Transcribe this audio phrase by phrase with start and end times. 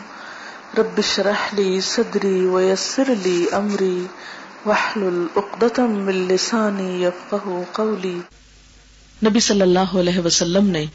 [0.78, 4.06] رب اشرح لي صدري ويسر لي أمري،
[4.66, 8.20] واحلل عقدة من لساني يفقه قولي.
[9.26, 10.86] نبی صلی اللہ علیہ وسلم نے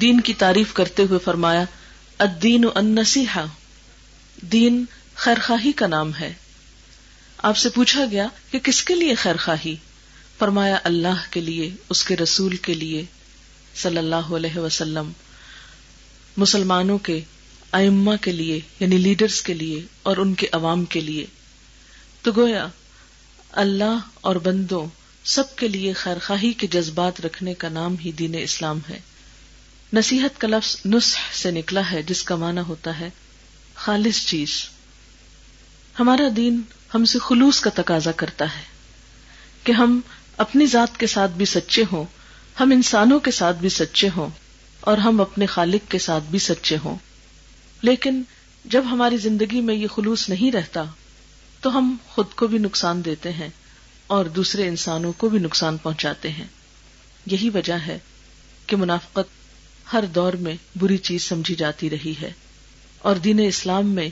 [0.00, 1.64] دین کی تعریف کرتے ہوئے فرمایا،
[2.18, 3.46] الدین النصیحہ،
[4.52, 4.84] دین
[5.14, 6.32] خیرخواہی کا نام ہے۔
[7.38, 9.76] آپ سے پوچھا گیا کہ کس کے لیے خیر خواہی؟
[10.38, 13.04] فرمایا، اللہ کے لیے، اس کے رسول کے لیے۔
[13.76, 15.12] صلی اللہ علیہ وسلم،
[16.36, 17.20] مسلمانوں کے،
[17.72, 21.26] ائمہ کے لیے یعنی لیڈرز کے لیے اور ان کے عوام کے لیے۔
[22.22, 22.66] تو گویا،
[23.50, 24.86] اللہ اور بندوں
[25.24, 29.00] سب کے لیے خیر خواہی کے جذبات رکھنے کا نام ہی دین اسلام ہے۔
[29.92, 33.10] نصیحت کا لفظ نسخ سے نکلا ہے، جس کا معنی ہوتا ہے
[33.74, 34.68] خالص چیز۔
[35.98, 36.60] ہمارا دین
[36.94, 38.62] ہم سے خلوص کا تقاضا کرتا ہے
[39.64, 40.00] کہ ہم
[40.36, 42.04] اپنی ذات کے ساتھ بھی سچے ہوں،
[42.60, 44.30] ہم انسانوں کے ساتھ بھی سچے ہوں
[44.80, 46.96] اور ہم اپنے خالق کے ساتھ بھی سچے ہوں۔
[47.82, 48.22] لیکن
[48.64, 50.84] جب ہماری زندگی میں یہ خلوص نہیں رہتا،
[51.60, 53.48] تو ہم خود کو بھی نقصان دیتے ہیں
[54.06, 56.46] اور دوسرے انسانوں کو بھی نقصان پہنچاتے ہیں۔
[57.26, 57.98] یہی وجہ ہے
[58.66, 59.30] کہ منافقت
[59.92, 62.32] ہر دور میں بری چیز سمجھی جاتی رہی ہے
[62.98, 64.08] اور دین اسلام میں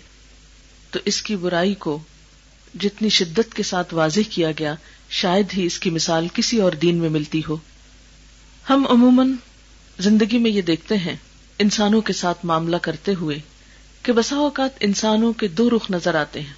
[0.92, 1.98] تو اس کی برائی کو
[2.80, 4.74] جتنی شدت کے ساتھ واضح کیا گیا،
[5.10, 7.56] شاید ہی اس کی مثال کسی اور دین میں ملتی ہو۔
[8.70, 9.32] ہم عموماً
[9.98, 11.16] زندگی میں یہ دیکھتے ہیں،
[11.58, 13.38] انسانوں کے ساتھ معاملہ کرتے ہوئے
[14.02, 16.54] کہ بسا اوقات انسانوں کے دو رخ نظر آتے ہیں۔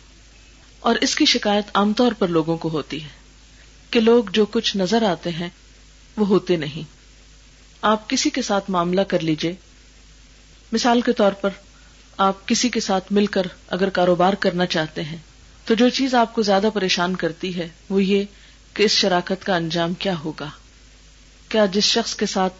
[0.80, 3.08] اور اس کی شکایت عام طور پر لوگوں کو ہوتی ہے
[3.90, 5.48] کہ لوگ جو کچھ نظر آتے ہیں،
[6.16, 6.82] وہ ہوتے نہیں۔
[7.82, 9.54] آپ کسی کے ساتھ معاملہ کر لیجیے۔
[10.72, 11.50] مثال کے طور پر
[12.16, 15.16] آپ کسی کے ساتھ مل کر اگر کاروبار کرنا چاہتے ہیں،
[15.64, 18.24] تو جو چیز آپ کو زیادہ پریشان کرتی ہے، وہ یہ
[18.74, 20.50] کہ اس شراکت کا انجام کیا ہوگا۔
[21.48, 22.54] کیا جس شخص کے ساتھ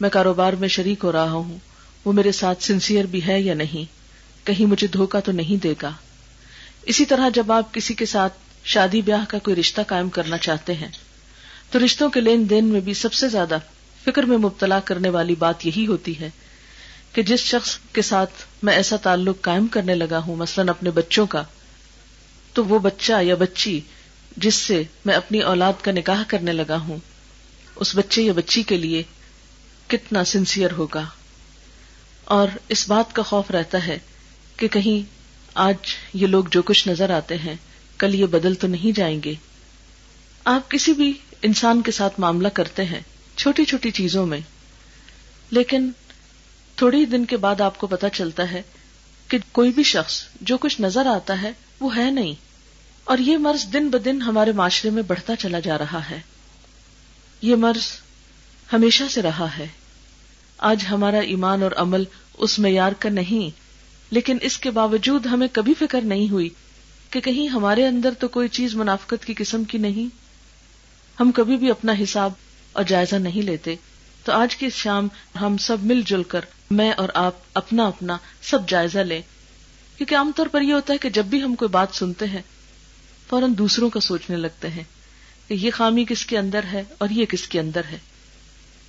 [0.00, 1.58] میں کاروبار میں شریک ہو رہا ہوں،
[2.04, 3.84] وہ میرے ساتھ سنسیئر بھی ہے یا نہیں؟
[4.46, 5.90] کہیں مجھے دھوکا تو نہیں دے گا؟
[6.82, 8.32] اسی طرح جب آپ کسی کے ساتھ
[8.64, 10.88] شادی بیاہ کا کوئی رشتہ قائم کرنا چاہتے ہیں،
[11.70, 13.58] تو رشتوں کے لین دین میں بھی سب سے زیادہ
[14.04, 16.30] فکر میں مبتلا کرنے والی بات یہی ہوتی ہے
[17.12, 21.26] کہ جس شخص کے ساتھ میں ایسا تعلق قائم کرنے لگا ہوں، مثلاً اپنے بچوں
[21.26, 21.42] کا،
[22.52, 23.80] تو وہ بچہ یا بچی
[24.36, 26.96] جس سے میں اپنی اولاد کا نکاح کرنے لگا ہوں،
[27.76, 29.02] اس بچے یا بچی کے لیے
[29.86, 31.04] کتنا سنسیئر ہوگا؟
[32.24, 33.98] اور اس بات کا خوف رہتا ہے
[34.56, 35.10] کہ کہیں
[35.54, 35.76] آج
[36.14, 37.54] یہ لوگ جو کچھ نظر آتے ہیں،
[37.98, 39.34] کل یہ بدل تو نہیں جائیں گے۔
[40.44, 41.12] آپ کسی بھی
[41.42, 43.00] انسان کے ساتھ معاملہ کرتے ہیں،
[43.36, 44.40] چھوٹی چھوٹی چیزوں میں،
[45.50, 45.90] لیکن
[46.76, 48.62] تھوڑی دن کے بعد آپ کو پتا چلتا ہے
[49.28, 52.34] کہ کوئی بھی شخص جو کچھ نظر آتا ہے وہ ہے نہیں۔
[53.04, 56.20] اور یہ مرض دن بدن ہمارے معاشرے میں بڑھتا چلا جا رہا ہے۔
[57.42, 57.82] یہ مرض
[58.72, 59.66] ہمیشہ سے رہا ہے۔
[60.58, 62.04] آج ہمارا ایمان اور عمل
[62.38, 63.56] اس معیار کا نہیں،
[64.10, 66.48] لیکن اس کے باوجود ہمیں کبھی فکر نہیں ہوئی
[67.10, 70.16] کہ کہیں ہمارے اندر تو کوئی چیز منافقت کی قسم کی نہیں۔
[71.20, 72.32] ہم کبھی بھی اپنا حساب
[72.72, 73.74] اور جائزہ نہیں لیتے۔
[74.24, 75.08] تو آج کی شام
[75.40, 76.40] ہم سب مل جل کر
[76.70, 79.22] میں اور آپ اپنا اپنا سب جائزہ لیں۔
[79.96, 82.42] کیونکہ عام طور پر یہ ہوتا ہے کہ جب بھی ہم کوئی بات سنتے ہیں،
[83.28, 84.84] فوراً دوسروں کا سوچنے لگتے ہیں
[85.48, 87.98] کہ یہ خامی کس کے اندر ہے اور یہ کس کے اندر ہے۔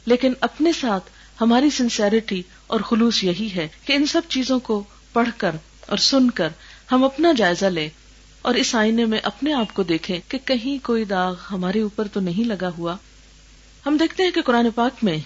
[0.05, 1.09] لیکن اپنے ساتھ
[1.41, 4.83] ہماری سنسیرٹی اور خلوص یہی ہے کہ ان سب چیزوں کو
[5.13, 5.55] پڑھ کر
[5.87, 6.49] اور سن کر
[6.91, 7.89] ہم اپنا جائزہ لیں
[8.41, 12.19] اور اس آئینے میں اپنے آپ کو دیکھیں کہ کہیں کوئی داغ ہمارے اوپر تو
[12.19, 12.95] نہیں لگا ہوا۔
[13.85, 15.17] ہم دیکھتے ہیں کہ قرآن پاک میں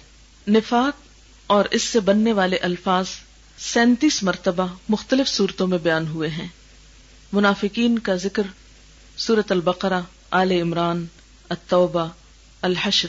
[0.49, 1.01] نفاق
[1.47, 3.05] اور اس سے بننے والے الفاظ
[3.57, 6.47] سینتیس مرتبہ مختلف صورتوں میں بیان ہوئے ہیں۔
[7.33, 8.43] منافقین کا ذکر
[9.17, 10.01] سورت البقرہ،
[10.31, 11.05] آل عمران،
[11.49, 12.07] التوبہ،
[12.61, 13.07] الحشر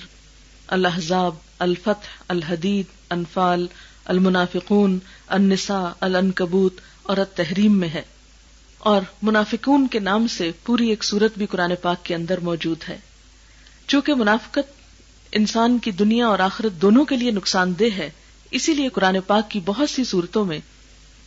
[0.67, 3.67] الحضاب الفتح، الحدید، انفال،
[4.05, 8.03] المنافقون، النساء العنکبوت اور التحریم میں ہے۔
[8.79, 12.99] اور منافقون کے نام سے پوری ایک صورت بھی قرآن پاک کے اندر موجود ہے۔
[13.87, 14.78] چونکہ منافقت
[15.33, 18.11] انسان کی دنیا اور آخرت دونوں کے لیے نقصان دہ ہے۔
[18.51, 20.59] اسی لیے قرآن پاک کی بہت سی صورتوں میں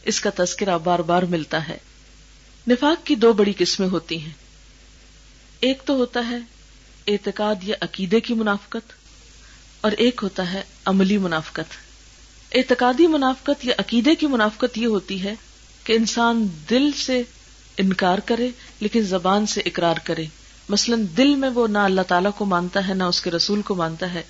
[0.04, 1.78] اس کا تذکرہ بار بار ملتا ہے۔
[2.68, 4.34] نفاق کی دو بڑی قسمیں ہوتی ہیں۔
[5.60, 6.38] ایک تو ہوتا ہے
[7.08, 8.94] اعتقاد یا عقیدے کی منافقت
[9.82, 11.74] اور ایک ہوتا ہے عملی منافقت۔
[12.52, 15.36] اعتقادی منافقت یا عقیدے کی منافقت یہ ہوتی ہے
[15.84, 17.22] کہ انسان دل سے
[17.78, 18.50] انکار کرے
[18.80, 20.26] لیکن زبان سے اقرار کرے۔
[20.70, 23.76] مثلاً دل میں وہ نہ اللہ تعالیٰ کو مانتا ہے، نہ اس کے رسول کو
[23.76, 24.24] مانتا ہے۔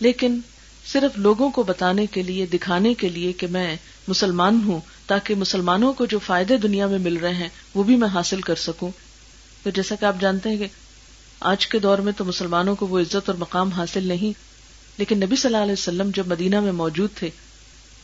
[0.00, 0.40] لیکن
[0.86, 3.76] صرف لوگوں کو بتانے کے لیے، دکھانے کے لیے کہ میں
[4.08, 8.08] مسلمان ہوں، تاکہ مسلمانوں کو جو فائدے دنیا میں مل رہے ہیں، وہ بھی میں
[8.08, 8.90] حاصل کر سکوں۔
[9.62, 10.66] پھر جیسا کہ آپ جانتے ہیں کہ
[11.40, 14.38] آج کے دور میں تو مسلمانوں کو وہ عزت اور مقام حاصل نہیں،
[14.98, 17.30] لیکن نبی صلی اللہ علیہ وسلم جب مدینہ میں موجود تھے،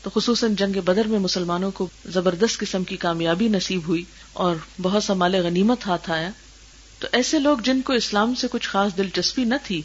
[0.03, 5.05] تو خصوصاً جنگ بدر میں مسلمانوں کو زبردست قسم کی کامیابی نصیب ہوئی اور بہت
[5.05, 6.31] سا مال غنیمت ہاتھ آیا۔
[7.05, 9.83] تو ایسے لوگ جن کو اسلام سے کچھ خاص دلچسپی نہ تھی،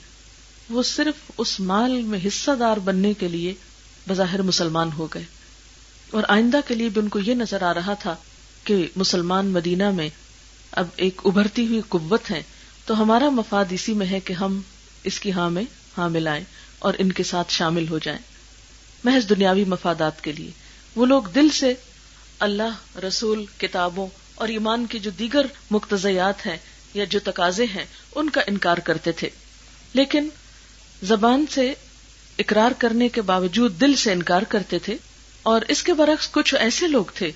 [0.69, 3.54] وہ صرف اس مال میں حصہ دار بننے کے لیے
[4.07, 5.24] بظاہر مسلمان ہو گئے۔
[6.12, 8.16] اور آئندہ کے لیے بھی ان کو یہ نظر آ رہا تھا
[8.63, 10.10] کہ مسلمان مدینہ میں
[10.71, 12.44] اب ایک ابھرتی ہوئی قوت ہے،
[12.86, 14.62] تو ہمارا مفاد اسی میں ہے کہ ہم
[15.04, 15.63] اس کی ہاں میں
[15.98, 16.44] ہاں ملائیں
[16.80, 18.19] اور ان کے ساتھ شامل ہو جائیں۔
[19.04, 20.51] محض دنیاوی مفادات کے لیے۔
[20.95, 21.74] وہ لوگ دل سے
[22.39, 26.57] اللہ، رسول، کتابوں اور ایمان کے جو دیگر مقتضیات ہیں
[26.94, 29.30] یا جو تقاضے ہیں، ان کا انکار کرتے تھے۔
[29.94, 30.30] لیکن
[31.03, 31.74] زبان سے
[32.39, 34.97] اقرار کرنے کے باوجود دل سے انکار کرتے تھے،
[35.44, 37.31] اور اس کے برعکس کچھ ایسے لوگ تھے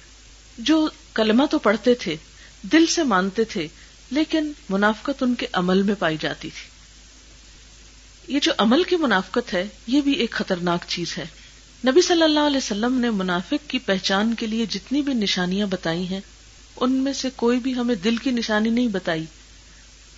[0.57, 2.15] جو کلمہ تو پڑھتے تھے،
[2.61, 3.67] دل سے مانتے تھے،
[4.11, 6.73] لیکن منافقت ان کے عمل میں پائی جاتی تھی۔
[8.35, 11.25] یہ جو عمل کی منافقت ہے، یہ بھی ایک خطرناک چیز ہے۔
[11.87, 16.07] نبی صلی اللہ علیہ وسلم نے منافق کی پہچان کے لیے جتنی بھی نشانیاں بتائی
[16.07, 16.21] ہیں،
[16.75, 19.25] ان میں سے کوئی بھی ہمیں دل کی نشانی نہیں بتائی۔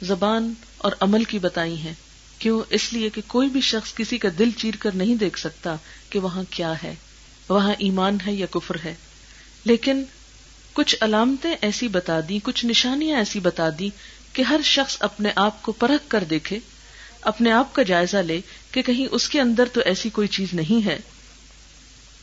[0.05, 1.93] زبان اور عمل کی بتائی ہیں۔
[2.39, 5.75] کیوں؟ اس لیے کہ کوئی بھی شخص کسی کا دل چیر کر نہیں دیکھ سکتا
[6.09, 6.95] کہ وہاں کیا ہے،
[7.49, 8.95] وہاں ایمان ہے یا کفر ہے۔
[9.65, 10.03] لیکن
[10.73, 13.89] کچھ علامتیں ایسی بتا دی کچھ نشانیاں ایسی بتا دی
[14.33, 16.59] کہ ہر شخص اپنے آپ کو پرکھ کر دیکھے،
[17.21, 18.41] اپنے آپ کا جائزہ لے
[18.71, 20.97] کہ کہیں اس کے اندر تو ایسی کوئی چیز نہیں ہے۔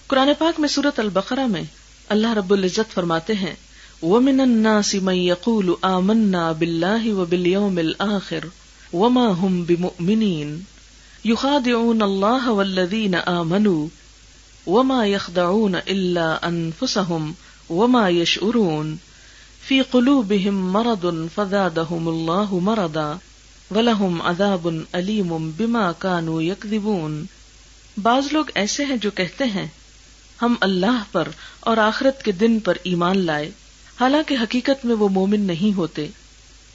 [0.07, 1.63] قرآن پاک میں سورت البقرہ میں
[2.09, 3.55] اللہ رب العزت فرماتے ہیں
[4.03, 8.45] وَمِنَ النَّاسِ مَن يَقُولُ آمَنَّا بِاللَّهِ وَبِالْيَوْمِ الْآخِرِ
[8.93, 10.59] وَمَا هُمْ بِمُؤْمِنِينَ.
[11.25, 13.89] يُخَادِعُونَ اللَّهَ وَالَّذِينَ آمَنُوا
[14.67, 17.33] وَمَا يَخْدَعُونَ إِلَّا أَنفُسَهُمْ
[17.71, 18.97] وَمَا يَشْعُرُونَ.
[19.69, 23.19] فِي قُلُوبِهِم مَرَضٌ فَزَادَهُمُ اللَّهُ مَرَضًا
[23.71, 27.25] وَلَهُمْ عَذَابٌ أَلِيمٌ بِمَا كَانُوا يَكْذِبُونَ.
[28.03, 29.67] بعض لوگ ایسے ہیں جو کہتے ہیں،
[30.43, 31.29] ہم اللہ پر
[31.61, 33.51] اور آخرت کے دن پر ایمان لائے
[34.01, 36.09] حالانکہ حقیقت میں وہ مومن نہیں ہوتے۔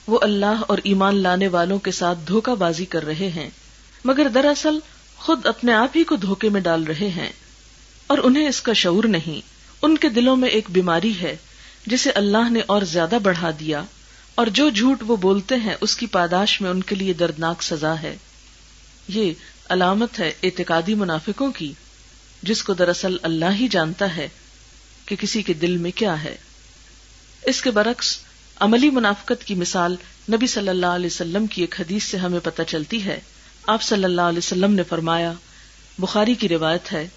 [0.07, 3.49] وہ اللہ اور ایمان لانے والوں کے ساتھ دھوکہ بازی کر رہے ہیں،
[4.05, 4.79] مگر دراصل
[5.17, 7.29] خود اپنے آپ ہی کو دھوکے میں ڈال رہے ہیں۔
[8.07, 9.41] اور انہیں اس کا شعور نہیں۔
[9.81, 11.37] ان کے دلوں میں ایک بیماری ہے،
[11.85, 13.83] جسے اللہ نے اور زیادہ بڑھا دیا۔
[14.35, 18.01] اور جو جھوٹ وہ بولتے ہیں، اس کی پاداش میں ان کے لیے دردناک سزا
[18.01, 18.17] ہے۔
[19.07, 19.33] یہ
[19.69, 21.73] علامت ہے اعتقادی منافقوں کی،
[22.43, 24.29] جس کو دراصل اللہ ہی جانتا ہے
[25.05, 26.35] کہ کسی کے دل میں کیا ہے۔
[27.41, 28.17] اس کے برعکس
[28.59, 29.95] عملی منافقت کی مثال
[30.33, 33.19] نبی صلی اللہ علیہ وسلم کی ایک حدیث سے ہمیں پتہ چلتی ہے۔
[33.67, 35.33] آپ صلی اللہ علیہ وسلم نے فرمایا،
[35.99, 37.07] بخاری کی روایت ہے،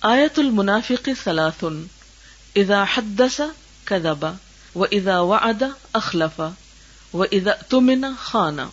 [0.00, 1.82] آیت المنافق ثلاثن،
[2.56, 3.40] اذا حدث
[3.84, 4.32] کذبا
[4.74, 5.62] و اذا وعد
[5.92, 6.48] اخلفا
[7.14, 8.70] و اذا تمن خانا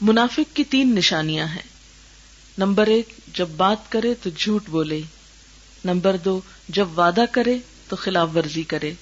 [0.00, 1.76] منافق کی تین نشانیاں ہیں۔
[2.58, 5.00] نمبر ایک، جب بات کرے تو جھوٹ بولے۔
[5.84, 8.92] نمبر دو، جب وعدہ کرے تو خلاف ورزی کرے۔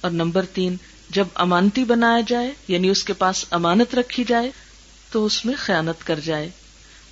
[0.00, 0.76] اور نمبر تین،
[1.10, 4.50] جب امانتی بنایا جائے یعنی اس کے پاس امانت رکھی جائے،
[5.10, 6.50] تو اس میں خیانت کر جائے۔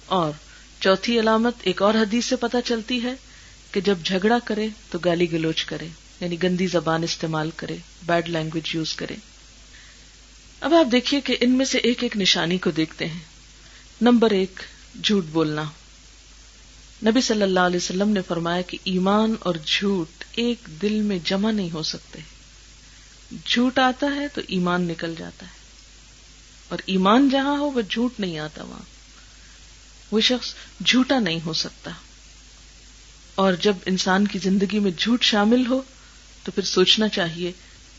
[0.07, 0.33] اور
[0.81, 3.13] چوتھی علامت ایک اور حدیث سے پتہ چلتی ہے
[3.73, 5.89] کہ جب جھگڑا کرے، تو گالی گلوچ کرے
[6.21, 9.15] یعنی گندی زبان استعمال کرے، بیڈ لینگویج یوز کرے۔
[10.61, 13.21] اب آپ دیکھیے کہ ان میں سے ایک ایک نشانی کو دیکھتے ہیں۔
[14.01, 14.61] نمبر ایک،
[15.05, 15.63] جھوٹ بولنا۔
[17.07, 21.51] نبی صلی اللہ علیہ وسلم نے فرمایا کہ ایمان اور جھوٹ ایک دل میں جمع
[21.51, 22.36] نہیں ہو سکتے۔
[23.45, 25.57] جھوٹ آتا ہے تو ایمان نکل جاتا ہے۔
[26.69, 28.83] اور ایمان جہاں ہو وہ جھوٹ نہیں آتا وہاں۔
[30.11, 30.55] وہ شخص
[30.85, 31.91] جھوٹا نہیں ہو سکتا۔
[33.35, 35.83] اور جب انسان کی زندگی میں جھوٹ شامل ہو
[36.45, 37.53] تو پھر سوچنا چاہیے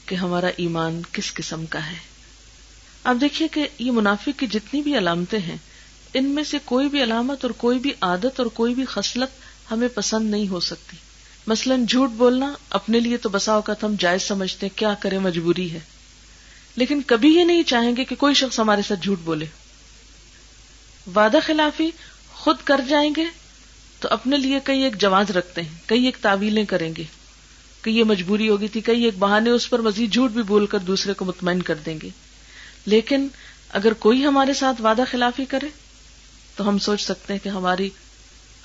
[0.06, 1.98] کہ ہمارا ایمان کس قسم کا ہے۔
[3.04, 5.58] آپ دیکھیے کہ یہ منافق کی جتنی بھی علامتیں ہیں،
[6.14, 9.30] ان میں سے کوئی بھی علامت اور کوئی بھی عادت اور کوئی بھی خصلت
[9.72, 10.98] ہمیں پسند نہیں ہو سکتی۔
[11.48, 15.72] مثلاً جھوٹ بولنا، اپنے لیے تو بسا اوقات ہم جائز سمجھتے ہیں، کیا کریں، مجبوری
[15.72, 15.80] ہے۔
[16.76, 19.46] لیکن کبھی یہ نہیں چاہیں گے کہ کوئی شخص ہمارے ساتھ جھوٹ بولے۔
[21.16, 21.92] وعدہ خلافی
[22.34, 23.26] خود کر جائیں گے
[24.00, 27.04] تو اپنے لیے کئی ایک جواز رکھتے ہیں، کئی ایک تعویلیں کریں گے۔
[27.82, 30.78] کہ یہ مجبوری ہوگی تھی، کئی ایک بہانے اس پر مزید جھوٹ بھی بول کر
[30.78, 32.10] دوسرے کو مطمئن کر دیں گے۔
[32.86, 33.28] لیکن
[33.70, 35.68] اگر کوئی ہمارے ساتھ وعدہ خلافی کرے
[36.56, 37.90] تو ہم سوچ سکتے ہیں کہ ہماری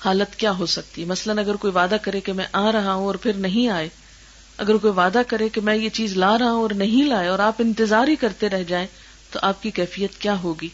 [0.05, 3.05] حالت کیا ہو سکتی؟ ہے مثلاً اگر کوئی وعدہ کرے کہ میں آ رہا ہوں
[3.05, 3.89] اور پھر نہیں آئے،
[4.57, 7.39] اگر کوئی وعدہ کرے کہ میں یہ چیز لا رہا ہوں اور نہیں لائے اور
[7.39, 8.87] آپ انتظار ہی کرتے رہ جائیں،
[9.31, 10.69] تو آپ کی کیفیت کیا ہوگی؟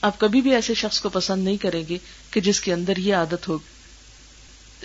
[0.00, 1.98] آپ کبھی بھی ایسے شخص کو پسند نہیں کریں گے
[2.30, 3.74] کہ جس کے اندر یہ عادت ہوگی۔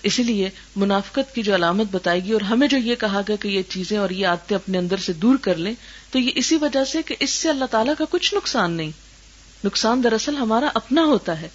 [0.03, 3.47] اسی لیے منافقت کی جو علامت بتائے گی اور ہمیں جو یہ کہا گیا کہ
[3.47, 5.73] یہ چیزیں اور یہ آتے اپنے اندر سے دور کر لیں،
[6.11, 8.91] تو یہ اسی وجہ سے کہ اس سے اللہ تعالیٰ کا کچھ نقصان نہیں۔
[9.63, 11.49] نقصان دراصل ہمارا اپنا ہوتا ہے۔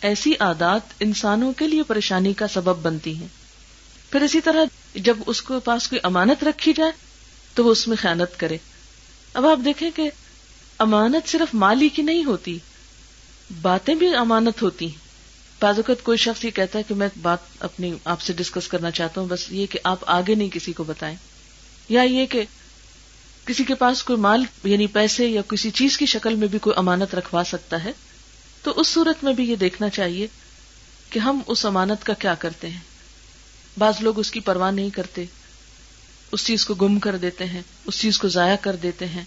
[0.00, 3.26] ایسی عادات انسانوں کے لیے پریشانی کا سبب بنتی ہیں۔
[4.10, 4.64] پھر اسی طرح
[4.94, 6.92] جب اس کے پاس کوئی امانت رکھی جائے
[7.54, 8.56] تو وہ اس میں خیانت کرے۔
[9.34, 10.10] اب آپ دیکھیں کہ
[10.78, 12.58] امانت صرف مالی کی نہیں ہوتی،
[13.62, 15.08] باتیں بھی امانت ہوتی ہیں۔
[15.60, 18.90] بعض اوقات کوئی شخص یہ کہتا ہے کہ میں بات اپنی آپ سے ڈسکس کرنا
[18.90, 21.16] چاہتا ہوں، بس یہ کہ آپ آگے نہیں کسی کو بتائیں۔
[21.88, 22.44] یا یہ کہ
[23.44, 26.74] کسی کے پاس کوئی مال یعنی پیسے یا کسی چیز کی شکل میں بھی کوئی
[26.76, 27.92] امانت رکھوا سکتا ہے
[28.62, 30.26] تو اس صورت میں بھی یہ دیکھنا چاہیے
[31.10, 32.80] کہ ہم اس امانت کا کیا کرتے ہیں۔
[33.78, 35.24] بعض لوگ اس کی پرواہ نہیں کرتے،
[36.32, 39.24] اس چیز کو گم کر دیتے ہیں، اس چیز کو ضائع کر دیتے ہیں۔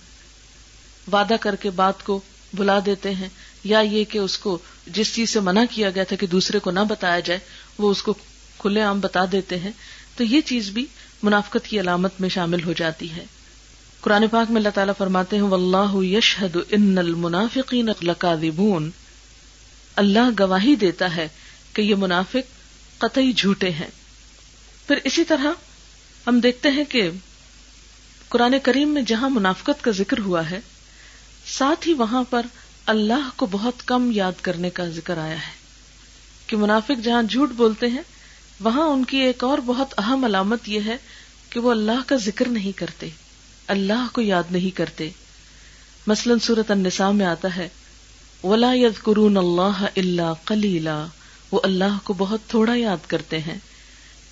[1.11, 2.19] وعدہ کر کے بات کو
[2.53, 3.29] بلا دیتے ہیں،
[3.63, 4.57] یا یہ کہ اس کو
[4.87, 7.39] جس چیز سے منع کیا گیا تھا کہ دوسرے کو نہ بتایا جائے،
[7.77, 8.13] وہ اس کو
[8.57, 9.71] کھلے عام بتا دیتے ہیں۔
[10.15, 10.85] تو یہ چیز بھی
[11.23, 13.25] منافقت کی علامت میں شامل ہو جاتی ہے۔
[14.01, 18.91] قرآن پاک میں اللہ تعالیٰ فرماتے ہیں، واللہ یشہد ان المنافقین لکاذبون۔
[19.95, 21.27] اللہ گواہی دیتا ہے
[21.73, 22.61] کہ یہ منافق
[22.97, 23.87] قطعی جھوٹے ہیں۔
[24.87, 25.45] پھر اسی طرح
[26.27, 27.09] ہم دیکھتے ہیں کہ
[28.29, 30.59] قرآن کریم میں جہاں منافقت کا ذکر ہوا ہے،
[31.45, 32.45] ساتھ ہی وہاں پر
[32.85, 35.61] اللہ کو بہت کم یاد کرنے کا ذکر آیا ہے۔
[36.47, 38.01] کہ منافق جہاں جھوٹ بولتے ہیں،
[38.59, 40.97] وہاں ان کی ایک اور بہت اہم علامت یہ ہے
[41.49, 43.09] کہ وہ اللہ کا ذکر نہیں کرتے،
[43.67, 45.09] اللہ کو یاد نہیں کرتے۔
[46.07, 47.69] مثلاً سورت النساء میں آتا ہے
[48.43, 51.05] ولا ید قرون اللہ اللہ کلیلا
[51.51, 53.57] وہ اللہ کو بہت تھوڑا یاد کرتے ہیں۔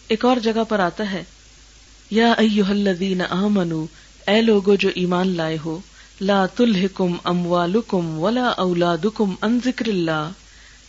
[0.07, 1.23] ایک اور جگہ پر آتا ہے۔
[2.11, 3.85] یا الذین آمنو
[4.27, 5.79] اے لوگو جو ایمان لائے ہو،
[6.21, 10.29] لا تلحکم اموالکم ولا اولادکم ان ذکر اللہ۔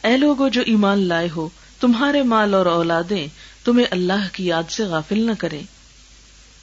[0.02, 1.48] اے لوگو جو ایمان لائے ہو،
[1.80, 3.26] تمہارے مال اور اولادیں
[3.64, 5.62] تمہیں اللہ کی یاد سے غافل نہ کریں۔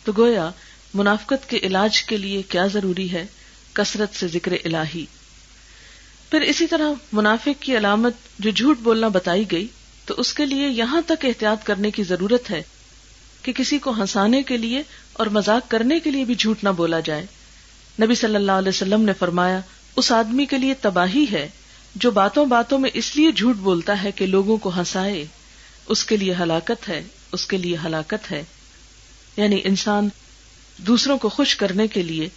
[0.03, 0.49] تو گویا،
[0.93, 3.25] منافقت کے علاج کے لیے کیا ضروری ہے؟
[3.73, 5.05] کثرت سے ذکر الہی۔
[6.29, 9.67] پھر اسی طرح منافق کی علامت جو جھوٹ بولنا بتائی گئی،
[10.05, 12.63] تو اس کے لیے یہاں تک احتیاط کرنے کی ضرورت ہے
[13.41, 16.99] کہ کسی کو ہنسانے کے لیے اور مزاق کرنے کے لیے بھی جھوٹ نہ بولا
[16.99, 17.25] جائے۔
[18.01, 19.59] نبی صلی اللہ علیہ وسلم نے فرمایا،
[19.95, 21.49] اس آدمی کے لیے تباہی ہے
[21.95, 25.25] جو باتوں باتوں میں اس لیے جھوٹ بولتا ہے کہ لوگوں کو ہنسائے۔
[25.87, 28.43] اس کے لیے ہلاکت ہے، اس کے لیے ہلاکت ہے۔
[29.37, 30.09] یعنی انسان
[30.77, 32.29] دوسروں کو خوش کرنے کے لیے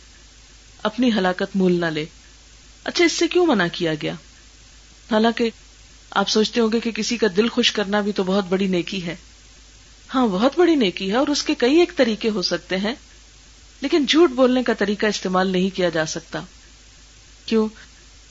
[0.83, 2.05] اپنی ہلاکت مول نہ لے۔
[2.85, 4.13] اچھا اس سے کیوں منع کیا گیا؟
[5.11, 5.51] حالانکہ
[6.11, 9.07] آپ سوچتے ہوں گے کہ کسی کا دل خوش کرنا بھی تو بہت بڑی نیکی
[9.07, 9.17] ہے۔
[10.15, 12.95] ہاں بہت بڑی نیکی ہے اور اس کے کئی ایک طریقے ہو سکتے ہیں،
[13.81, 16.41] لیکن جھوٹ بولنے کا طریقہ استعمال نہیں کیا جا سکتا۔
[17.47, 17.69] کیوں؟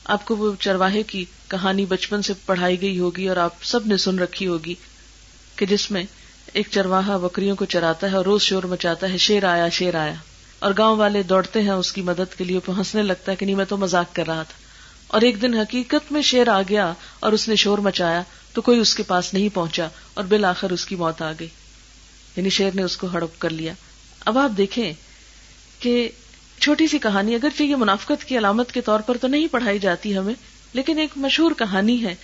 [0.03, 3.97] آپ کو وہ چرواہے کی کہانی بچپن سے پڑھائی گئی ہوگی اور آپ سب نے
[3.97, 4.75] سن رکھی ہوگی
[5.55, 6.03] کہ جس میں
[6.53, 10.13] ایک چرواہا بکریوں کو چراتا ہے اور روز شور مچاتا ہے، شیر آیا شیر آیا۔
[10.59, 13.55] اور گاؤں والے دوڑتے ہیں اس کی مدد کے لیے ہنسنے لگتا ہے کہ نہیں،
[13.55, 14.69] میں تو مزاق کر رہا تھا۔
[15.07, 18.23] اور ایک دن حقیقت میں شیر آ گیا اور اس نے شور مچایا
[18.53, 21.47] تو کوئی اس کے پاس نہیں پہنچا اور بالآخر اس کی موت آ گئی۔
[22.35, 23.73] یعنی شیر نے اس کو ہڑپ کر لیا۔
[24.25, 24.93] اب آپ دیکھیں
[25.79, 26.09] کہ
[26.59, 30.17] چھوٹی سی کہانی اگر یہ منافقت کی علامت کے طور پر تو نہیں پڑھائی جاتی
[30.17, 30.33] ہمیں،
[30.73, 32.15] لیکن ایک مشہور کہانی ہے۔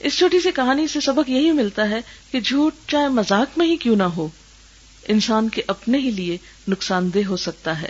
[0.00, 1.98] اس چھوٹی سی کہانی سے سبق یہی ملتا ہے
[2.30, 4.28] کہ جھوٹ چاہے مزاق میں ہی کیوں نہ ہو۔
[5.08, 7.88] انسان کے اپنے ہی لیے نقصان دہ ہو سکتا ہے۔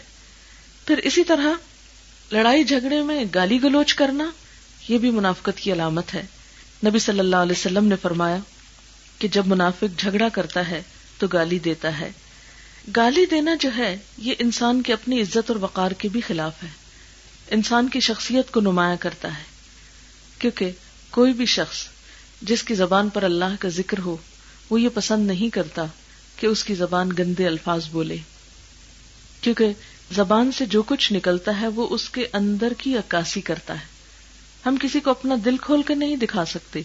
[0.87, 1.47] پھر اسی طرح
[2.33, 4.31] لڑائی جھگڑے میں گالی گلوچ کرنا
[4.89, 6.23] یہ بھی منافقت کی علامت ہے۔
[6.87, 8.37] نبی صلی اللہ علیہ وسلم نے فرمایا
[9.19, 10.83] کہ جب منافق جھگڑا کرتا ہے
[11.19, 12.11] تو گالی دیتا ہے۔
[12.97, 16.69] گالی دینا جو ہے یہ انسان کی اپنی عزت اور وقار کے بھی خلاف ہے۔
[17.51, 19.53] انسان کی شخصیت کو نمایاں کرتا ہے۔
[20.39, 20.71] کیونکہ
[21.11, 21.77] کوئی بھی شخص
[22.43, 24.17] جس کی زبان پر اللہ کا ذکر ہو
[24.71, 25.85] وہ یہ پسند نہیں کرتا
[26.43, 28.17] کہ اس کی زبان گندے الفاظ بولے۔
[29.41, 29.73] کیونکہ
[30.15, 33.87] زبان سے جو کچھ نکلتا ہے وہ اس کے اندر کی عکاسی کرتا ہے۔
[34.67, 36.83] ہم کسی کو اپنا دل کھول کر نہیں دکھا سکتے۔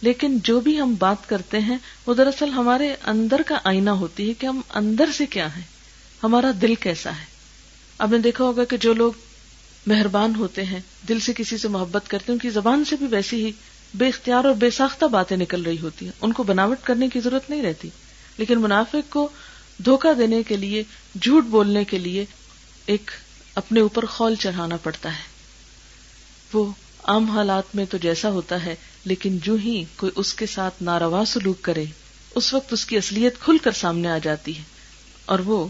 [0.00, 4.34] لیکن جو بھی ہم بات کرتے ہیں، وہ دراصل ہمارے اندر کا آئینہ ہوتی ہے
[4.34, 5.64] کہ ہم اندر سے کیا ہیں۔
[6.22, 7.24] ہمارا دل کیسا ہے۔
[7.98, 9.12] آپ نے دیکھا ہوگا کہ جو لوگ
[9.86, 13.06] مہربان ہوتے ہیں، دل سے کسی سے محبت کرتے ہیں، ان کی زبان سے بھی
[13.06, 13.52] ویسی ہی
[13.94, 17.20] بے اختیار اور بے ساختہ باتیں نکل رہی ہوتی ہیں۔ ان کو بناوٹ کرنے کی
[17.20, 17.88] ضرورت نہیں رہتی۔
[18.38, 19.28] لیکن منافق کو
[19.84, 20.82] دھوکہ دینے کے لیے،
[21.22, 22.24] جھوٹ بولنے کے لیے
[22.86, 23.10] ایک
[23.54, 25.22] اپنے اوپر خول چڑھانا پڑتا ہے۔
[26.52, 26.72] وہ
[27.02, 28.74] عام حالات میں تو جیسا ہوتا ہے،
[29.04, 31.84] لیکن جو ہی کوئی اس کے ساتھ ناروا سلوک کرے،
[32.34, 34.62] اس وقت اس کی اصلیت کھل کر سامنے آ جاتی ہے۔
[35.24, 35.66] اور وہ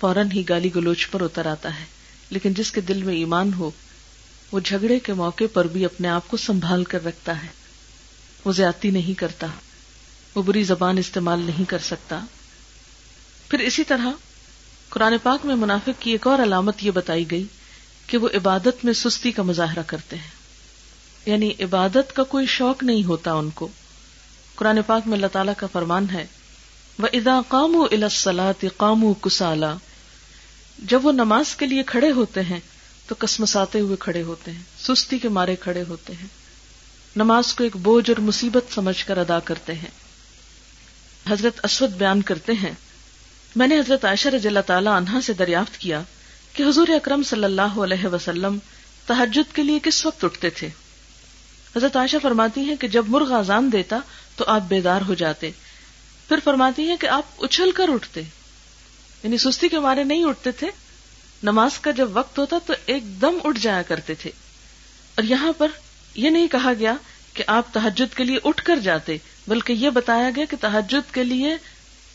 [0.00, 1.84] فوراً ہی گالی گلوچ پر اتر آتا ہے۔
[2.30, 3.70] لیکن جس کے دل میں ایمان ہو،
[4.52, 7.48] وہ جھگڑے کے موقع پر بھی اپنے آپ کو سنبھال کر رکھتا ہے۔
[8.44, 9.46] وہ زیادتی نہیں کرتا۔
[10.34, 12.20] وہ بری زبان استعمال نہیں کر سکتا۔
[13.48, 14.06] پھر اسی طرح
[14.88, 17.44] قرآن پاک میں منافق کی ایک اور علامت یہ بتائی گئی
[18.06, 20.30] کہ وہ عبادت میں سستی کا مظاہرہ کرتے ہیں۔
[21.26, 23.68] یعنی عبادت کا کوئی شوق نہیں ہوتا ان کو۔
[24.54, 26.26] قرآن پاک میں اللہ تعالیٰ کا فرمان ہے
[26.98, 29.74] وہ ادا قام و الاسلاط قام کسالا
[30.78, 32.60] جب وہ نماز کے لیے کھڑے ہوتے ہیں
[33.06, 36.26] تو کسمساتے ہوئے کھڑے ہوتے ہیں، سستی کے مارے کھڑے ہوتے ہیں۔
[37.16, 39.99] نماز کو ایک بوجھ اور مصیبت سمجھ کر ادا کرتے ہیں۔
[41.28, 42.72] حضرت اسود بیان کرتے ہیں۔
[43.56, 46.02] میں نے حضرت عائشہ رضی اللہ تعالی عنہا سے دریافت کیا
[46.52, 48.58] کہ حضور اکرم صلی اللہ علیہ وسلم
[49.06, 50.68] تحجد کے لیے کس وقت اٹھتے تھے۔
[51.76, 53.98] حضرت عائشہ فرماتی ہیں کہ جب مرغ آزان دیتا
[54.36, 55.50] تو آپ بیدار ہو جاتے۔
[56.28, 58.20] پھر فرماتی ہیں کہ آپ اچھل کر اٹھتے۔
[59.22, 60.66] یعنی سستی کے مارے نہیں اٹھتے تھے۔
[61.42, 64.30] نماز کا جب وقت ہوتا تو ایک دم اٹھ جایا کرتے تھے۔
[65.14, 65.68] اور یہاں پر
[66.14, 66.94] یہ نہیں کہا گیا
[67.34, 69.16] کہ آپ تحجد کے لیے اٹھ کر جاتے۔
[69.50, 71.56] بلکہ یہ بتایا گیا کہ تحجد کے لیے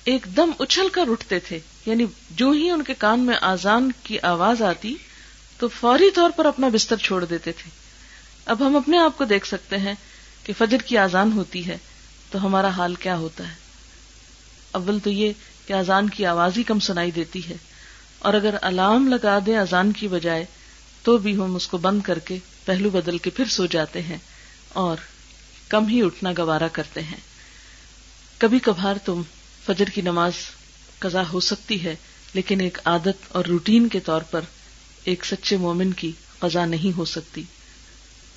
[0.03, 4.19] ایک دم اچھل کر اٹھتے تھے۔ یعنی جو ہی ان کے کان میں آزان کی
[4.19, 4.95] آواز آتی
[5.57, 7.69] تو فوری طور پر اپنا بستر چھوڑ دیتے تھے۔
[8.45, 9.93] اب ہم اپنے آپ کو دیکھ سکتے ہیں
[10.43, 11.77] کہ فجر کی آزان ہوتی ہے
[12.31, 13.53] تو ہمارا حال کیا ہوتا ہے۔
[14.71, 15.33] اول تو یہ
[15.67, 17.57] کہ آزان کی آواز ہی کم سنائی دیتی ہے۔
[18.19, 20.45] اور اگر الارم لگا دیں اذان کی بجائے
[21.03, 24.17] تو بھی ہم اس کو بند کر کے پہلو بدل کے پھر سو جاتے ہیں۔
[24.69, 24.97] اور
[25.67, 27.17] کم ہی اٹھنا گوارا کرتے ہیں۔
[28.37, 29.21] کبھی کبھار تم
[29.65, 30.31] فجر کی نماز
[30.99, 31.95] قضا ہو سکتی ہے،
[32.33, 34.41] لیکن ایک عادت اور روٹین کے طور پر
[35.03, 37.43] ایک سچے مومن کی قضا نہیں ہو سکتی۔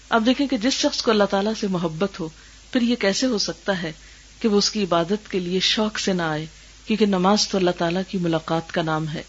[0.08, 2.28] اب دیکھیں کہ جس شخص کو اللہ تعالیٰ سے محبت ہو،
[2.72, 3.92] پھر یہ کیسے ہو سکتا ہے
[4.40, 6.46] کہ وہ اس کی عبادت کے لیے شوق سے نہ آئے،
[6.86, 9.22] کیونکہ نماز تو اللہ تعالیٰ کی ملاقات کا نام ہے۔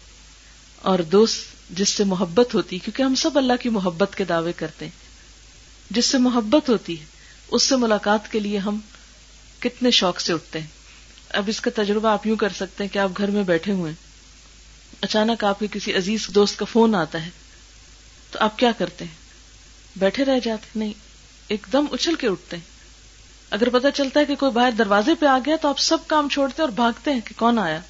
[0.76, 1.36] اور دوست
[1.70, 5.10] جس سے محبت ہوتی، کیونکہ ہم سب اللہ کی محبت کے دعوے کرتے ہیں۔
[5.90, 7.19] جس سے محبت ہوتی ہے
[7.50, 8.78] اس سے ملاقات کے لیے ہم
[9.58, 10.66] کتنے شوق سے اٹھتے ہیں۔
[11.28, 13.92] اب اس کا تجربہ آپ یوں کر سکتے ہیں کہ آپ گھر میں بیٹھے ہوئے
[15.00, 17.30] اچانک آپ کے کسی عزیز دوست کا فون آتا ہے۔
[18.30, 19.14] تو آپ کیا کرتے ہیں؟
[19.96, 20.92] بیٹھے رہ جاتے نہیں،
[21.48, 22.64] ایک دم اچھل کے اٹھتے ہیں۔
[23.50, 26.28] اگر پتا چلتا ہے کہ کوئی باہر دروازے پہ آ گیا تو آپ سب کام
[26.28, 27.80] چھوڑتے ہیں اور بھاگتے ہیں کہ کون آیا؟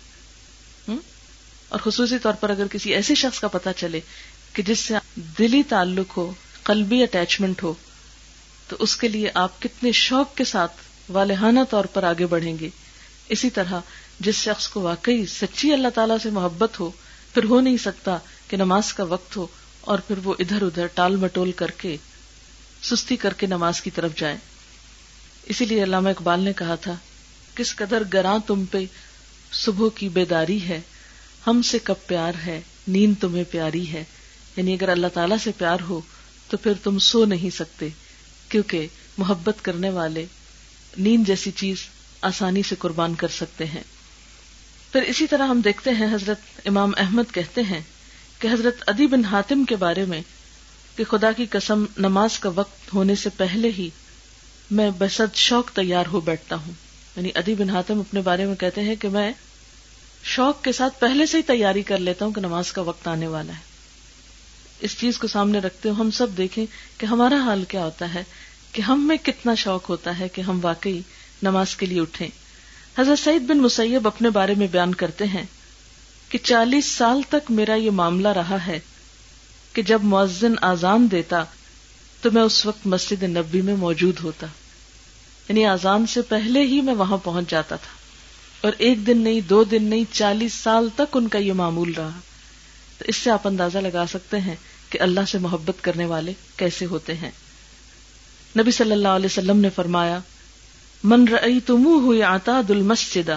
[1.68, 4.00] اور خصوصی طور پر اگر کسی ایسے شخص کا پتا چلے
[4.52, 4.94] کہ جس سے
[5.38, 6.32] دلی تعلق ہو،
[6.62, 7.74] قلبی اٹیچمنٹ ہو
[8.70, 10.72] تو اس کے لیے آپ کتنے شوق کے ساتھ
[11.08, 12.68] والہانہ طور پر آگے بڑھیں گے۔
[13.28, 13.80] اسی طرح
[14.20, 16.90] جس شخص کو واقعی سچی اللہ تعالی سے محبت ہو،
[17.34, 19.46] پھر ہو نہیں سکتا کہ نماز کا وقت ہو
[19.80, 21.96] اور پھر وہ ادھر ادھر ٹال مٹول کر کے،
[22.82, 24.36] سستی کر کے نماز کی طرف جائے
[25.46, 26.94] اسی لیے علامہ اقبال نے کہا تھا،
[27.54, 28.78] کس قدر گراں تم پہ
[29.52, 30.80] صبح کی بیداری ہے،
[31.46, 34.04] ہم سے کب پیار ہے، نیند تمہیں پیاری ہے۔
[34.56, 36.00] یعنی اگر اللہ تعالی سے پیار ہو
[36.48, 37.88] تو پھر تم سو نہیں سکتے۔
[38.50, 38.86] کیونکہ
[39.18, 40.26] محبت کرنے والے
[40.98, 41.76] نیند جیسی چیز
[42.22, 43.82] آسانی سے قربان کر سکتے ہیں۔
[44.92, 47.80] پھر اسی طرح ہم دیکھتے ہیں حضرت امام احمد کہتے ہیں
[48.38, 50.22] کہ حضرت ادی بن حاتم کے بارے میں
[50.96, 53.90] کہ خدا کی قسم نماز کا وقت ہونے سے پہلے ہی
[54.70, 56.72] میں بسد شوق تیار ہو بیٹھتا ہوں۔
[57.16, 59.32] یعنی ادی بن حاتم اپنے بارے میں کہتے ہیں کہ میں
[60.24, 63.26] شوق کے ساتھ پہلے سے ہی تیاری کر لیتا ہوں کہ نماز کا وقت آنے
[63.26, 63.69] والا ہے۔
[64.80, 66.66] اس چیز کو سامنے رکھتے ہو ہم سب دیکھیں
[66.98, 68.24] کہ ہمارا حال کیا ہوتا ہے،
[68.72, 71.00] کہ ہم میں کتنا شوق ہوتا ہے کہ ہم واقعی
[71.42, 72.28] نماز کے لیے اٹھیں۔
[72.98, 75.42] حضرت سعید بن مسیب اپنے بارے میں بیان کرتے ہیں
[76.28, 78.80] کہ چالیس سال تک میرا یہ معاملہ رہا ہے
[79.72, 81.44] کہ جب معذن آزان دیتا
[82.22, 84.46] تو میں اس وقت مسجد نبی میں موجود ہوتا۔
[85.48, 87.94] یعنی آزان سے پہلے ہی میں وہاں پہنچ جاتا تھا۔
[88.60, 92.18] اور ایک دن نہیں، دو دن نہیں، چالیس سال تک ان کا یہ معمول رہا۔
[92.98, 94.56] تو اس سے آپ اندازہ لگا سکتے ہیں
[94.90, 97.30] کہ اللہ سے محبت کرنے والے کیسے ہوتے ہیں؟
[98.58, 100.18] نبی صلی اللہ علیہ وسلم نے فرمایا،
[101.04, 103.30] من رئی تم آتا دل مسجد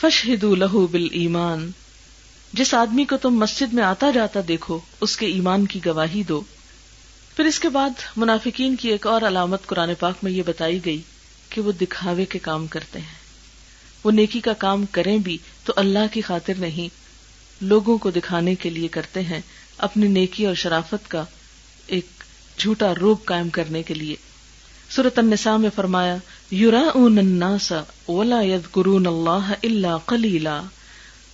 [0.00, 1.70] فشہد لہو بل ایمان
[2.52, 6.40] جس آدمی کو تم مسجد میں آتا جاتا دیکھو، اس کے ایمان کی گواہی دو۔
[7.36, 11.00] پھر اس کے بعد منافقین کی ایک اور علامت قرآن پاک میں یہ بتائی گئی
[11.48, 13.20] کہ وہ دکھاوے کے کام کرتے ہیں۔
[14.04, 16.88] وہ نیکی کا کام کریں بھی تو اللہ کی خاطر نہیں،
[17.60, 19.40] لوگوں کو دکھانے کے لیے کرتے ہیں۔
[19.80, 21.24] اپنی نیکی اور شرافت کا
[21.86, 22.06] ایک
[22.58, 24.16] جھوٹا روپ قائم کرنے کے لیے۔
[24.90, 26.16] سورت النساء میں فرمایا
[26.50, 27.72] یورا الناس
[28.08, 30.62] ولا يذكرون اللہ اللہ کلیلا